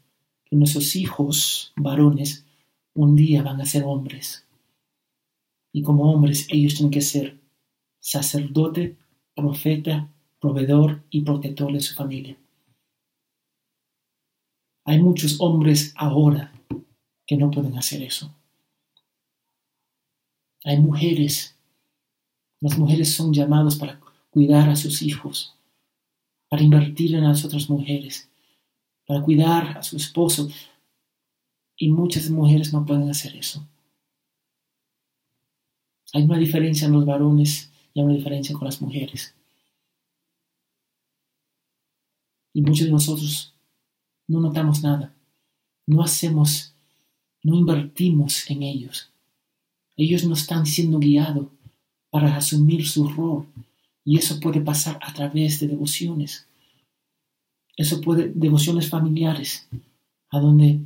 que 0.45 0.55
nuestros 0.55 0.95
hijos 0.95 1.73
varones 1.75 2.45
un 2.93 3.15
día 3.15 3.43
van 3.43 3.61
a 3.61 3.65
ser 3.65 3.83
hombres. 3.83 4.45
Y 5.73 5.83
como 5.83 6.11
hombres 6.11 6.47
ellos 6.49 6.75
tienen 6.75 6.91
que 6.91 7.01
ser 7.01 7.39
sacerdote, 7.99 8.97
profeta, 9.35 10.09
proveedor 10.39 11.03
y 11.09 11.21
protector 11.21 11.73
de 11.73 11.81
su 11.81 11.93
familia. 11.93 12.37
Hay 14.85 15.01
muchos 15.01 15.41
hombres 15.41 15.93
ahora 15.97 16.53
que 17.25 17.35
no 17.35 17.51
pueden 17.51 17.77
hacer 17.77 18.01
eso. 18.01 18.33
Hay 20.63 20.79
mujeres. 20.79 21.57
Las 22.61 22.77
mujeres 22.77 23.13
son 23.13 23.33
llamadas 23.33 23.75
para 23.75 23.99
cuidar 24.29 24.69
a 24.69 24.75
sus 24.75 25.01
hijos, 25.01 25.56
para 26.49 26.63
invertir 26.63 27.15
en 27.15 27.23
las 27.23 27.43
otras 27.43 27.69
mujeres, 27.69 28.29
para 29.05 29.21
cuidar 29.21 29.77
a 29.77 29.83
su 29.83 29.97
esposo. 29.97 30.49
Y 31.75 31.89
muchas 31.89 32.29
mujeres 32.29 32.73
no 32.73 32.85
pueden 32.85 33.09
hacer 33.09 33.35
eso. 33.35 33.67
Hay 36.13 36.23
una 36.23 36.37
diferencia 36.37 36.87
en 36.87 36.93
los 36.93 37.05
varones 37.05 37.71
y 37.93 37.99
hay 37.99 38.05
una 38.05 38.15
diferencia 38.15 38.55
con 38.55 38.65
las 38.65 38.81
mujeres. 38.81 39.35
Y 42.53 42.61
muchos 42.61 42.85
de 42.85 42.91
nosotros 42.91 43.53
no 44.27 44.39
notamos 44.39 44.81
nada. 44.81 45.13
No 45.85 46.01
hacemos, 46.01 46.73
no 47.43 47.55
invertimos 47.55 48.49
en 48.49 48.63
ellos. 48.63 49.11
Ellos 49.95 50.23
no 50.23 50.33
están 50.33 50.65
siendo 50.65 50.99
guiados 50.99 51.47
para 52.09 52.35
asumir 52.35 52.87
su 52.87 53.07
rol. 53.07 53.47
Y 54.07 54.17
eso 54.17 54.39
puede 54.39 54.61
pasar 54.61 54.97
a 55.01 55.11
través 55.11 55.59
de 55.59 55.67
devociones. 55.67 56.47
Eso 57.75 57.99
puede, 57.99 58.31
devociones 58.33 58.89
familiares, 58.89 59.67
a 60.29 60.39
donde 60.39 60.79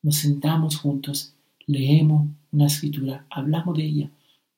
nos 0.00 0.16
sentamos 0.16 0.78
juntos, 0.78 1.34
leemos 1.66 2.28
una 2.50 2.68
escritura, 2.68 3.26
hablamos 3.28 3.76
de 3.76 3.84
ella. 3.84 4.10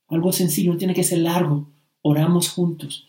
Algo 0.07 0.33
sencillo, 0.33 0.73
no 0.73 0.79
tiene 0.79 0.95
que 0.95 1.03
ser 1.03 1.19
largo. 1.19 1.67
Oramos 2.03 2.51
juntos. 2.51 3.09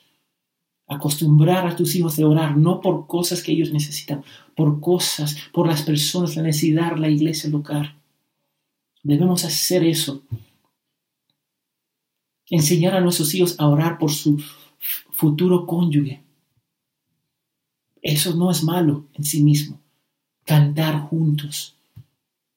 Acostumbrar 0.87 1.67
a 1.67 1.75
tus 1.75 1.95
hijos 1.95 2.17
a 2.17 2.27
orar, 2.27 2.57
no 2.57 2.81
por 2.81 3.05
cosas 3.05 3.43
que 3.43 3.51
ellos 3.51 3.71
necesitan, 3.71 4.23
por 4.55 4.79
cosas, 4.79 5.37
por 5.53 5.67
las 5.67 5.83
personas, 5.83 6.35
la 6.35 6.41
necesidad, 6.41 6.97
la 6.97 7.09
iglesia 7.09 7.51
local. 7.51 7.95
Debemos 9.03 9.45
hacer 9.45 9.83
eso. 9.83 10.23
Enseñar 12.49 12.95
a 12.95 13.01
nuestros 13.01 13.35
hijos 13.35 13.55
a 13.59 13.67
orar 13.67 13.99
por 13.99 14.11
su 14.11 14.41
futuro 15.15 15.65
cónyuge. 15.65 16.21
Eso 18.01 18.35
no 18.35 18.51
es 18.51 18.63
malo 18.63 19.07
en 19.13 19.23
sí 19.23 19.41
mismo. 19.41 19.81
Cantar 20.43 20.99
juntos 20.99 21.75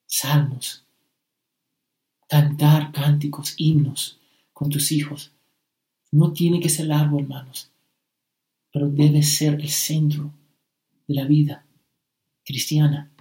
salmos, 0.06 0.84
cantar 2.28 2.92
cánticos, 2.92 3.54
himnos 3.59 4.18
con 4.52 4.70
tus 4.70 4.90
hijos. 4.90 5.32
No 6.11 6.32
tiene 6.32 6.59
que 6.61 6.70
ser 6.70 6.86
largo, 6.86 7.20
hermanos, 7.20 7.70
pero 8.72 8.88
debe 8.88 9.22
ser 9.22 9.54
el 9.54 9.68
centro 9.68 10.32
de 11.06 11.14
la 11.14 11.24
vida 11.24 11.64
cristiana. 12.44 13.12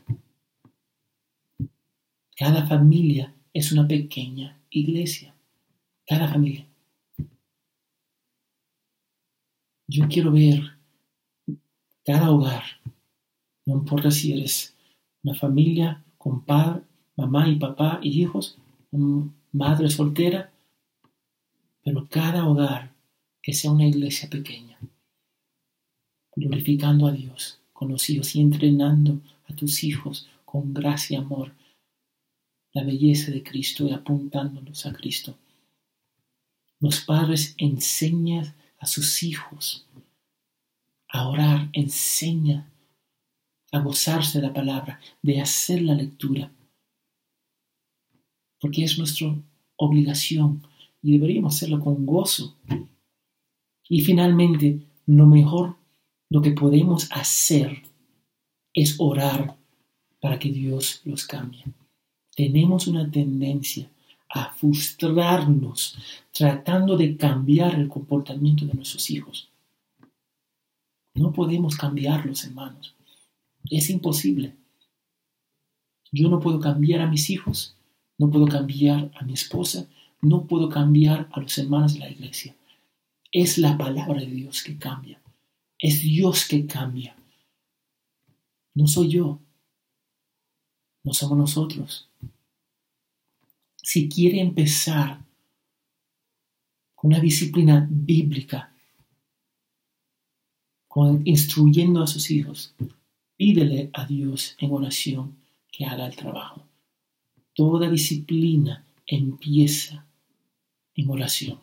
Cada 2.36 2.66
familia 2.66 3.36
es 3.54 3.72
una 3.72 3.88
pequeña 3.88 4.60
iglesia. 4.70 5.36
Cada 6.06 6.28
familia. 6.28 6.68
Yo 9.88 10.08
quiero 10.10 10.32
ver 10.32 10.78
cada 12.04 12.32
hogar, 12.32 12.64
no 13.66 13.76
importa 13.76 14.12
si 14.12 14.34
eres 14.34 14.76
una 15.24 15.34
familia 15.34 16.04
con 16.18 16.44
padre, 16.44 16.84
mamá 17.16 17.48
y 17.48 17.56
papá 17.56 18.00
y 18.04 18.22
hijos, 18.22 18.58
madre 19.52 19.90
soltera, 19.90 20.52
pero 21.84 22.08
cada 22.10 22.48
hogar 22.48 22.94
que 23.42 23.54
sea 23.54 23.72
una 23.72 23.88
iglesia 23.88 24.30
pequeña, 24.30 24.78
glorificando 26.36 27.08
a 27.08 27.14
Dios 27.14 27.60
con 27.72 27.90
los 27.90 28.10
hijos 28.10 28.36
y 28.36 28.42
entrenando 28.42 29.22
a 29.48 29.56
tus 29.56 29.84
hijos 29.84 30.28
con 30.44 30.74
gracia 30.74 31.18
y 31.18 31.22
amor, 31.22 31.54
la 32.74 32.84
belleza 32.84 33.32
de 33.32 33.42
Cristo 33.42 33.88
y 33.88 33.92
apuntándolos 33.92 34.86
a 34.86 34.94
Cristo. 34.94 35.38
Los 36.80 37.02
padres 37.02 37.56
enseñan 37.58 38.54
a 38.80 38.86
sus 38.86 39.24
hijos 39.24 39.88
a 41.10 41.28
orar, 41.28 41.70
enseña 41.74 42.70
a 43.72 43.80
gozarse 43.80 44.40
de 44.40 44.48
la 44.48 44.54
palabra, 44.54 45.00
de 45.22 45.42
hacer 45.42 45.82
la 45.82 45.96
lectura, 45.96 46.52
porque 48.60 48.84
es 48.84 48.98
nuestra 48.98 49.34
obligación 49.78 50.66
y 51.02 51.14
deberíamos 51.14 51.56
hacerlo 51.56 51.80
con 51.80 52.06
gozo. 52.06 52.56
Y 53.90 54.02
finalmente, 54.02 54.82
lo 55.06 55.26
mejor, 55.26 55.78
lo 56.30 56.42
que 56.42 56.52
podemos 56.52 57.10
hacer 57.12 57.84
es 58.74 58.96
orar 59.00 59.56
para 60.20 60.40
que 60.40 60.52
Dios 60.52 61.02
los 61.06 61.26
cambie. 61.26 61.64
Tenemos 62.36 62.88
una 62.88 63.10
tendencia 63.10 63.90
a 64.30 64.54
frustrarnos 64.54 65.98
tratando 66.32 66.98
de 66.98 67.16
cambiar 67.18 67.76
el 67.76 67.88
comportamiento 67.88 68.66
de 68.66 68.74
nuestros 68.74 69.10
hijos. 69.10 69.50
No 71.16 71.34
podemos 71.34 71.76
cambiarlos, 71.76 72.44
hermanos. 72.46 72.96
Es 73.70 73.90
imposible. 73.90 74.56
Yo 76.12 76.30
no 76.30 76.40
puedo 76.40 76.60
cambiar 76.60 77.02
a 77.02 77.08
mis 77.08 77.30
hijos, 77.30 77.76
no 78.18 78.30
puedo 78.30 78.48
cambiar 78.48 79.12
a 79.16 79.26
mi 79.26 79.34
esposa, 79.34 79.88
no 80.22 80.46
puedo 80.46 80.70
cambiar 80.70 81.28
a 81.32 81.40
los 81.40 81.58
hermanos 81.58 81.94
de 81.94 82.00
la 82.00 82.10
iglesia. 82.10 82.56
Es 83.32 83.58
la 83.58 83.78
palabra 83.78 84.22
de 84.22 84.28
Dios 84.28 84.64
que 84.64 84.78
cambia. 84.78 85.22
Es 85.80 86.02
Dios 86.02 86.48
que 86.48 86.66
cambia. 86.66 87.16
No 88.74 88.88
soy 88.88 89.10
yo. 89.10 89.40
No 91.04 91.14
somos 91.14 91.38
nosotros. 91.38 92.10
Si 93.88 94.10
quiere 94.10 94.42
empezar 94.42 95.24
con 96.94 97.12
una 97.12 97.22
disciplina 97.22 97.88
bíblica, 97.90 98.76
instruyendo 101.24 102.04
a 102.04 102.08
sus 102.08 102.30
hijos, 102.30 102.76
pídele 103.38 103.90
a 103.94 104.06
Dios 104.06 104.58
en 104.60 104.74
oración 104.74 105.38
que 105.72 105.86
haga 105.86 106.06
el 106.06 106.18
trabajo. 106.18 106.66
Toda 107.54 107.90
disciplina 107.90 108.86
empieza 109.06 110.06
en 110.94 111.10
oración. 111.10 111.58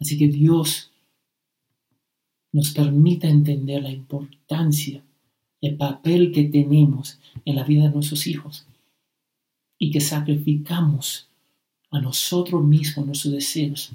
Así 0.00 0.16
que 0.16 0.28
Dios 0.28 0.90
nos 2.52 2.70
permita 2.70 3.28
entender 3.28 3.82
la 3.82 3.90
importancia, 3.90 5.04
el 5.60 5.76
papel 5.76 6.32
que 6.32 6.44
tenemos 6.44 7.20
en 7.44 7.56
la 7.56 7.64
vida 7.64 7.82
de 7.82 7.90
nuestros 7.90 8.26
hijos 8.26 8.66
y 9.82 9.90
que 9.90 10.00
sacrificamos 10.00 11.26
a 11.90 12.00
nosotros 12.00 12.62
mismos 12.62 13.06
nuestros 13.06 13.32
deseos 13.32 13.90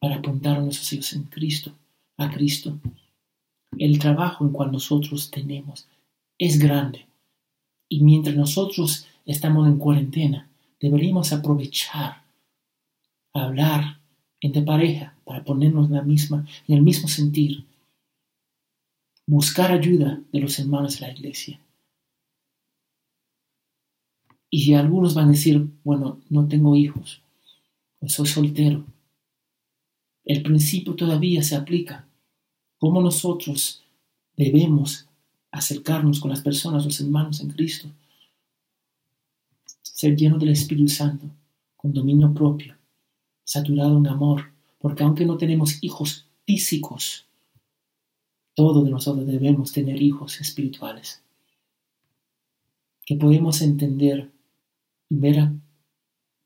para 0.00 0.16
apuntar 0.16 0.56
a 0.56 0.60
nuestros 0.60 0.92
hijos 0.92 1.12
en 1.12 1.24
Cristo 1.24 1.72
a 2.16 2.30
Cristo. 2.30 2.78
El 3.78 3.98
trabajo 3.98 4.44
en 4.44 4.52
cual 4.52 4.72
nosotros 4.72 5.30
tenemos 5.30 5.86
es 6.38 6.58
grande. 6.58 7.06
Y 7.88 8.00
mientras 8.00 8.34
nosotros 8.36 9.06
estamos 9.26 9.68
en 9.68 9.78
cuarentena, 9.78 10.48
deberíamos 10.80 11.32
aprovechar 11.32 12.22
a 13.34 13.44
hablar 13.44 13.98
entre 14.40 14.62
pareja 14.62 15.14
para 15.24 15.44
ponernos 15.44 15.88
en, 15.88 15.94
la 15.94 16.02
misma, 16.02 16.46
en 16.66 16.74
el 16.74 16.82
mismo 16.82 17.08
sentir. 17.08 17.64
Buscar 19.26 19.72
ayuda 19.72 20.20
de 20.32 20.40
los 20.40 20.58
hermanos 20.58 20.98
de 20.98 21.06
la 21.06 21.12
iglesia 21.12 21.60
Y 24.54 24.74
algunos 24.74 25.14
van 25.14 25.28
a 25.28 25.30
decir, 25.30 25.66
bueno, 25.82 26.20
no 26.28 26.46
tengo 26.46 26.76
hijos, 26.76 27.22
o 28.00 28.08
soy 28.10 28.26
soltero. 28.26 28.84
El 30.26 30.42
principio 30.42 30.94
todavía 30.94 31.42
se 31.42 31.56
aplica. 31.56 32.06
¿Cómo 32.78 33.00
nosotros 33.00 33.82
debemos 34.36 35.08
acercarnos 35.50 36.20
con 36.20 36.28
las 36.28 36.42
personas, 36.42 36.84
los 36.84 37.00
hermanos 37.00 37.40
en 37.40 37.48
Cristo? 37.48 37.88
Ser 39.80 40.16
lleno 40.16 40.36
del 40.36 40.50
Espíritu 40.50 40.88
Santo, 40.88 41.30
con 41.78 41.94
dominio 41.94 42.34
propio, 42.34 42.76
saturado 43.44 43.96
en 43.96 44.06
amor, 44.06 44.52
porque 44.78 45.02
aunque 45.02 45.24
no 45.24 45.38
tenemos 45.38 45.82
hijos 45.82 46.26
físicos, 46.44 47.24
todos 48.54 48.84
de 48.84 48.90
nosotros 48.90 49.26
debemos 49.26 49.72
tener 49.72 50.02
hijos 50.02 50.42
espirituales. 50.42 51.22
Que 53.06 53.16
podemos 53.16 53.62
entender, 53.62 54.30
ver 55.20 55.40
a 55.40 55.52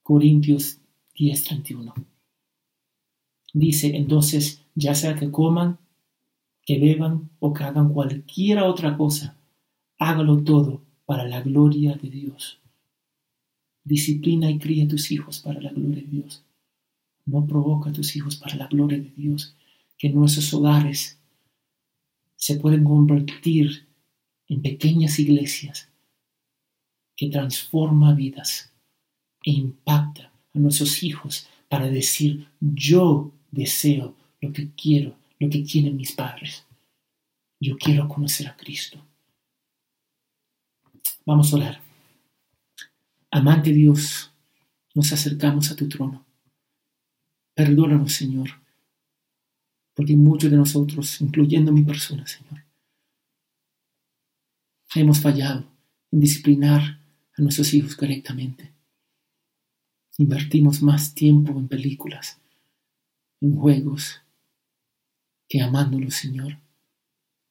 Corintios 0.03 0.81
10:31. 1.14 1.95
Dice 3.53 3.97
entonces, 3.97 4.62
ya 4.75 4.95
sea 4.95 5.14
que 5.14 5.31
coman, 5.31 5.79
que 6.62 6.79
beban 6.79 7.31
o 7.39 7.53
que 7.53 7.64
hagan 7.64 7.93
cualquiera 7.93 8.64
otra 8.64 8.97
cosa, 8.97 9.37
hágalo 9.99 10.43
todo 10.43 10.83
para 11.07 11.25
la 11.27 11.41
gloria 11.41 11.95
de 11.95 12.11
Dios. 12.11 12.59
Disciplina 13.85 14.51
y 14.51 14.59
cría 14.59 14.85
a 14.85 14.89
tus 14.89 15.12
hijos 15.12 15.41
para 15.41 15.61
la 15.61 15.71
gloria 15.71 16.03
de 16.03 16.09
Dios. 16.09 16.43
No 17.25 17.47
provoca 17.47 17.91
a 17.91 17.93
tus 17.93 18.17
hijos 18.17 18.37
para 18.37 18.57
la 18.57 18.67
gloria 18.67 18.99
de 18.99 19.12
Dios. 19.17 19.55
Que 19.97 20.11
nuestros 20.11 20.53
hogares 20.53 21.19
se 22.35 22.57
pueden 22.57 22.85
convertir 22.85 23.87
en 24.49 24.61
pequeñas 24.61 25.19
iglesias 25.19 25.89
que 27.17 27.31
transforma 27.31 28.14
vidas 28.14 28.73
e 29.45 29.51
impacta 29.53 30.31
a 30.55 30.59
nuestros 30.59 31.03
hijos 31.03 31.49
para 31.69 31.89
decir 31.89 32.49
yo 32.61 33.33
deseo 33.51 34.14
lo 34.41 34.53
que 34.53 34.71
quiero, 34.73 35.17
lo 35.39 35.49
que 35.49 35.64
quieren 35.64 35.97
mis 35.97 36.12
padres. 36.12 36.64
Yo 37.59 37.77
quiero 37.77 38.07
conocer 38.07 38.49
a 38.49 38.57
Cristo. 38.57 39.03
Vamos 41.25 41.53
a 41.53 41.57
orar. 41.57 41.81
Amante 43.31 43.73
Dios, 43.73 44.31
nos 44.95 45.12
acercamos 45.12 45.71
a 45.71 45.77
tu 45.77 45.89
trono. 45.89 46.25
Perdónanos, 47.55 48.12
Señor, 48.12 48.51
porque 49.95 50.14
muchos 50.17 50.51
de 50.51 50.57
nosotros, 50.57 51.21
incluyendo 51.21 51.73
mi 51.73 51.83
persona, 51.83 52.27
Señor, 52.27 52.64
hemos 54.95 55.21
fallado 55.21 55.67
en 56.12 56.21
disciplinar 56.21 57.01
a 57.37 57.43
nuestros 57.43 57.72
hijos 57.74 57.95
correctamente. 57.95 58.72
Invertimos 60.18 60.82
más 60.82 61.14
tiempo 61.14 61.53
en 61.59 61.68
películas, 61.68 62.41
en 63.41 63.57
juegos, 63.57 64.22
que 65.49 65.61
amándolos, 65.61 66.14
Señor, 66.14 66.59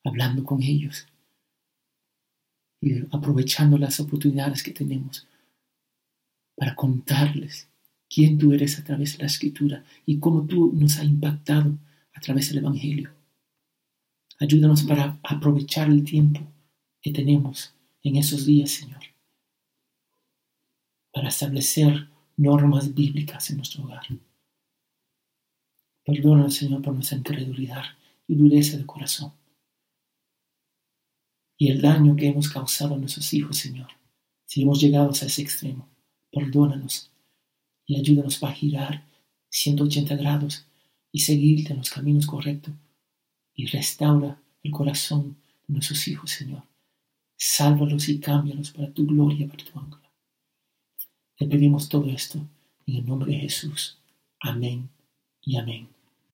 hablando 0.03 0.43
con 0.43 0.61
ellos 0.61 1.07
y 2.81 3.01
aprovechando 3.11 3.77
las 3.77 3.99
oportunidades 3.99 4.63
que 4.63 4.71
tenemos 4.71 5.27
para 6.55 6.75
contarles 6.75 7.69
quién 8.09 8.38
tú 8.38 8.53
eres 8.53 8.79
a 8.79 8.83
través 8.83 9.13
de 9.13 9.23
la 9.23 9.27
escritura 9.27 9.83
y 10.05 10.19
cómo 10.19 10.45
tú 10.45 10.71
nos 10.73 10.97
has 10.97 11.05
impactado 11.05 11.77
a 12.13 12.19
través 12.19 12.49
del 12.49 12.59
Evangelio. 12.59 13.11
Ayúdanos 14.39 14.83
para 14.83 15.19
aprovechar 15.23 15.89
el 15.89 16.03
tiempo 16.03 16.41
que 17.01 17.11
tenemos 17.11 17.73
en 18.03 18.17
esos 18.17 18.45
días, 18.45 18.71
Señor, 18.71 19.01
para 21.16 21.30
establecer 21.30 22.09
normas 22.36 22.93
bíblicas 22.93 23.49
en 23.49 23.55
nuestro 23.55 23.86
hogar. 23.86 24.05
Perdona, 26.03 26.49
Señor, 26.49 26.82
por 26.82 26.93
nuestra 26.93 27.18
incredulidad 27.18 27.86
y 28.28 28.36
dureza 28.36 28.76
de 28.78 28.86
corazón. 28.86 29.32
Y 31.57 31.72
el 31.72 31.82
daño 31.82 32.18
que 32.18 32.28
hemos 32.28 32.49
causado 32.49 32.95
a 32.95 32.97
nuestros 32.97 33.34
hijos, 33.34 33.57
Señor, 33.57 33.88
si 34.45 34.63
hemos 34.63 34.82
llegado 34.82 35.07
a 35.07 35.13
ese 35.13 35.41
extremo. 35.41 35.88
Perdónanos 36.34 37.09
y 37.86 37.97
ayúdanos 37.97 38.38
para 38.38 38.53
girar 38.53 39.05
180 39.47 40.18
grados 40.18 40.68
y 41.13 41.20
seguirte 41.20 41.72
en 41.72 41.78
los 41.78 41.91
caminos 41.91 42.28
correctos 42.28 42.74
y 43.53 43.68
restaura 43.68 44.38
el 44.63 44.72
corazón 44.72 45.38
de 45.66 45.76
nuestros 45.76 46.09
hijos, 46.09 46.32
Señor. 46.32 46.63
Sálvalos 47.38 48.09
y 48.09 48.20
cámbialos 48.20 48.72
para 48.72 48.91
tu 48.91 49.05
gloria, 49.05 49.47
para 49.47 49.63
tu 49.63 49.80
ángulo. 49.80 50.04
Te 51.38 51.45
pedimos 51.45 51.89
todo 51.89 52.09
esto 52.09 52.39
en 52.88 52.95
el 52.95 53.05
nombre 53.05 53.33
de 53.33 53.39
Jesús. 53.39 53.97
Amén 54.39 54.89
y 55.41 55.57
amén. 55.57 55.94